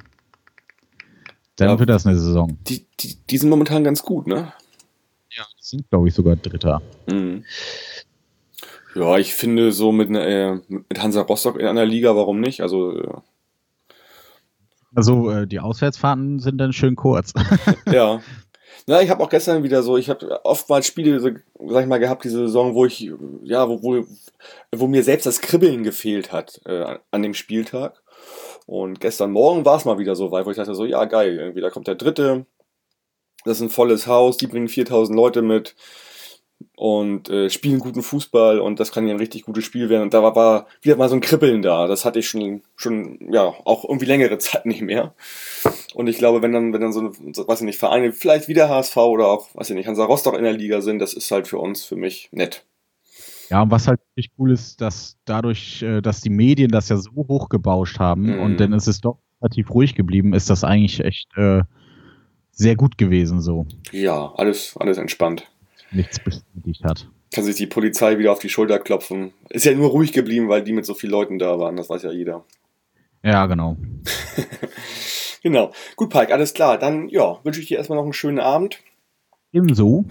Dann 1.58 1.70
Ja. 1.70 1.80
wird 1.80 1.90
das 1.90 2.06
eine 2.08 2.18
Saison. 2.18 2.58
Die, 2.68 2.86
die, 3.00 3.16
die 3.30 3.38
sind 3.38 3.50
momentan 3.50 3.84
ganz 3.84 4.02
gut, 4.04 4.26
ne? 4.28 4.54
Ja, 5.32 5.44
die 5.60 5.64
sind, 5.64 5.90
glaube 5.90 6.08
ich, 6.08 6.14
sogar 6.14 6.36
Dritter. 6.36 6.82
Mhm. 7.08 7.44
Ja, 8.96 9.18
ich 9.18 9.34
finde 9.36 9.72
so 9.72 9.92
mit, 9.92 10.10
ne- 10.10 10.26
äh, 10.26 10.62
mit 10.70 11.02
Hansa 11.02 11.22
Rostock 11.22 11.58
in 11.60 11.66
einer 11.68 11.86
Liga, 11.86 12.16
warum 12.16 12.40
nicht? 12.42 12.62
Also, 12.62 12.98
äh, 13.00 13.14
Also, 14.94 15.32
äh, 15.32 15.48
die 15.48 15.60
Auswärtsfahrten 15.60 16.40
sind 16.40 16.58
dann 16.58 16.74
schön 16.74 16.96
kurz. 16.96 17.34
ja. 17.86 18.22
Na, 18.88 19.02
ich 19.02 19.10
habe 19.10 19.24
auch 19.24 19.30
gestern 19.30 19.64
wieder 19.64 19.84
so, 19.84 19.98
ich 19.98 20.10
habe 20.10 20.44
oftmals 20.44 20.88
Spiele, 20.88 21.20
sag 21.20 21.44
ich 21.60 21.88
mal, 21.88 22.00
gehabt 22.00 22.24
diese 22.24 22.40
Saison, 22.40 22.74
wo 22.74 22.86
ich, 22.86 23.12
ja, 23.44 23.70
wo, 23.70 23.82
wo, 23.84 24.06
wo 24.72 24.88
mir 24.88 25.04
selbst 25.04 25.26
das 25.26 25.42
Kribbeln 25.42 25.84
gefehlt 25.84 26.32
hat 26.32 26.62
äh, 26.66 26.98
an 27.12 27.22
dem 27.22 27.34
Spieltag. 27.34 28.02
Und 28.66 29.00
gestern 29.00 29.32
Morgen 29.32 29.66
war 29.66 29.78
es 29.78 29.86
mal 29.86 29.98
wieder 29.98 30.16
so 30.16 30.32
weit, 30.32 30.46
wo 30.46 30.52
ich 30.52 30.58
dachte 30.58 30.76
so, 30.76 30.86
ja, 30.86 31.06
geil, 31.06 31.38
irgendwie, 31.38 31.62
da 31.62 31.70
kommt 31.70 31.88
der 31.88 31.96
Dritte, 31.96 32.46
das 33.44 33.58
ist 33.58 33.64
ein 33.64 33.70
volles 33.70 34.08
Haus, 34.08 34.38
die 34.38 34.48
bringen 34.48 34.68
4000 34.68 35.16
Leute 35.16 35.42
mit 35.42 35.76
und 36.76 37.30
äh, 37.30 37.50
spielen 37.50 37.80
guten 37.80 38.02
Fußball 38.02 38.60
und 38.60 38.80
das 38.80 38.92
kann 38.92 39.08
ja 39.08 39.14
ein 39.14 39.20
richtig 39.20 39.44
gutes 39.44 39.64
Spiel 39.64 39.90
werden. 39.90 40.04
Und 40.04 40.14
da 40.14 40.22
war, 40.24 40.36
war 40.36 40.68
wieder 40.82 40.96
mal 40.96 41.10
so 41.10 41.16
ein 41.16 41.22
Kribbeln 41.22 41.62
da. 41.62 41.88
Das 41.88 42.06
hatte 42.06 42.20
ich 42.20 42.28
schon, 42.28 42.62
schon, 42.76 43.20
ja, 43.32 43.54
auch 43.66 43.84
irgendwie 43.84 44.06
längere 44.06 44.38
Zeit 44.40 44.66
nicht 44.66 44.82
mehr. 44.82 45.14
Und 45.94 46.08
ich 46.08 46.18
glaube, 46.18 46.42
wenn 46.42 46.54
dann, 46.54 46.74
wenn 46.74 46.82
dann 46.82 46.94
so, 46.94 47.00
eine, 47.00 47.12
so, 47.34 47.48
weiß 47.48 47.62
ich 47.62 47.66
nicht, 47.66 47.80
Vereine, 47.80 48.14
vielleicht 48.14 48.48
wieder 48.48 48.70
HSV 48.70 48.98
oder 48.98 49.28
auch, 49.28 49.54
weiß 49.56 49.70
ich 49.70 49.76
nicht, 49.76 49.88
Hansa 49.88 50.06
Rostock 50.06 50.36
in 50.38 50.44
der 50.44 50.54
Liga 50.54 50.82
sind, 50.82 51.00
das 51.00 51.14
ist 51.14 51.32
halt 51.32 51.48
für 51.48 51.58
uns, 51.60 51.84
für 51.84 51.96
mich 51.96 52.30
nett. 52.32 52.66
Ja, 53.50 53.62
und 53.62 53.72
was 53.72 53.88
halt 53.88 54.00
wirklich 54.14 54.32
cool 54.38 54.52
ist, 54.52 54.80
dass 54.80 55.18
dadurch, 55.26 55.82
äh, 55.84 56.02
dass 56.02 56.22
die 56.22 56.30
Medien 56.30 56.72
das 56.72 56.88
ja 56.88 56.96
so 56.96 57.12
hochgebauscht 57.12 58.00
haben 58.00 58.36
Mhm. 58.36 58.40
und 58.40 58.60
dann 58.62 58.72
ist 58.72 58.88
es 58.88 59.02
doch 59.02 59.18
relativ 59.42 59.72
ruhig 59.72 59.96
geblieben, 59.96 60.34
ist 60.34 60.50
das 60.50 60.64
eigentlich 60.64 61.02
echt 61.02 61.28
äh, 61.36 61.64
sehr 62.52 62.76
gut 62.76 62.98
gewesen, 62.98 63.42
so. 63.42 63.66
Ja, 63.92 64.32
alles, 64.36 64.78
alles 64.78 64.98
entspannt. 64.98 65.52
Nichts 65.92 66.20
bestätigt 66.20 66.84
hat. 66.84 67.08
Kann 67.34 67.44
sich 67.44 67.56
die 67.56 67.68
Polizei 67.68 68.18
wieder 68.18 68.32
auf 68.32 68.40
die 68.40 68.50
Schulter 68.50 68.80
klopfen. 68.80 69.34
Ist 69.50 69.66
ja 69.66 69.74
nur 69.74 69.90
ruhig 69.90 70.12
geblieben, 70.12 70.50
weil 70.50 70.64
die 70.64 70.74
mit 70.74 70.86
so 70.86 70.94
vielen 70.94 71.12
Leuten 71.12 71.40
da 71.40 71.60
waren, 71.60 71.78
das 71.78 71.90
weiß 71.90 72.04
ja 72.04 72.12
jeder. 72.12 72.46
Ja, 73.24 73.46
genau. 73.46 73.78
Genau. 75.44 75.72
Gut, 75.96 76.12
Pike, 76.12 76.34
alles 76.34 76.54
klar. 76.54 76.78
Dann, 76.78 77.10
ja, 77.10 77.40
wünsche 77.44 77.62
ich 77.62 77.68
dir 77.68 77.78
erstmal 77.78 77.98
noch 77.98 78.04
einen 78.04 78.14
schönen 78.14 78.40
Abend. 78.40 78.80
Ebenso. 79.52 80.06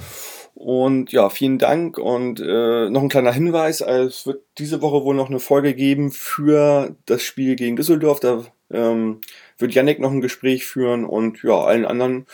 Und 0.55 1.13
ja, 1.13 1.31
vielen 1.31 1.59
Dank. 1.59 1.99
Und 1.99 2.41
äh, 2.41 2.91
noch 2.91 3.03
ein 3.03 3.09
kleiner 3.09 3.33
Hinweis: 3.33 3.81
Es 3.81 4.27
wird 4.27 4.43
diese 4.59 4.83
Woche 4.83 5.05
wohl 5.05 5.15
noch 5.15 5.31
eine 5.31 5.39
Folge 5.39 5.75
geben 5.75 6.11
für 6.11 6.97
das 7.07 7.23
Spiel 7.23 7.57
gegen 7.57 7.77
Düsseldorf. 7.77 8.21
Da 8.21 8.45
ähm, 8.71 9.21
wird 9.57 9.75
Yannick 9.75 10.01
noch 10.01 10.11
ein 10.11 10.21
Gespräch 10.21 10.67
führen. 10.67 11.05
Und 11.05 11.43
ja, 11.43 11.59
allen 11.61 11.87
anderen 11.87 12.27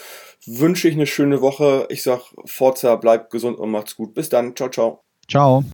wünsche 0.46 0.88
ich 0.88 0.94
eine 0.94 1.06
schöne 1.06 1.40
Woche. 1.40 1.86
Ich 1.90 2.02
sag 2.02 2.32
Forza, 2.44 2.96
bleibt 2.96 3.30
gesund 3.30 3.58
und 3.58 3.70
macht's 3.70 3.96
gut. 3.96 4.14
Bis 4.14 4.28
dann. 4.28 4.56
Ciao, 4.56 4.70
ciao. 4.70 5.00
Ciao. 5.28 5.64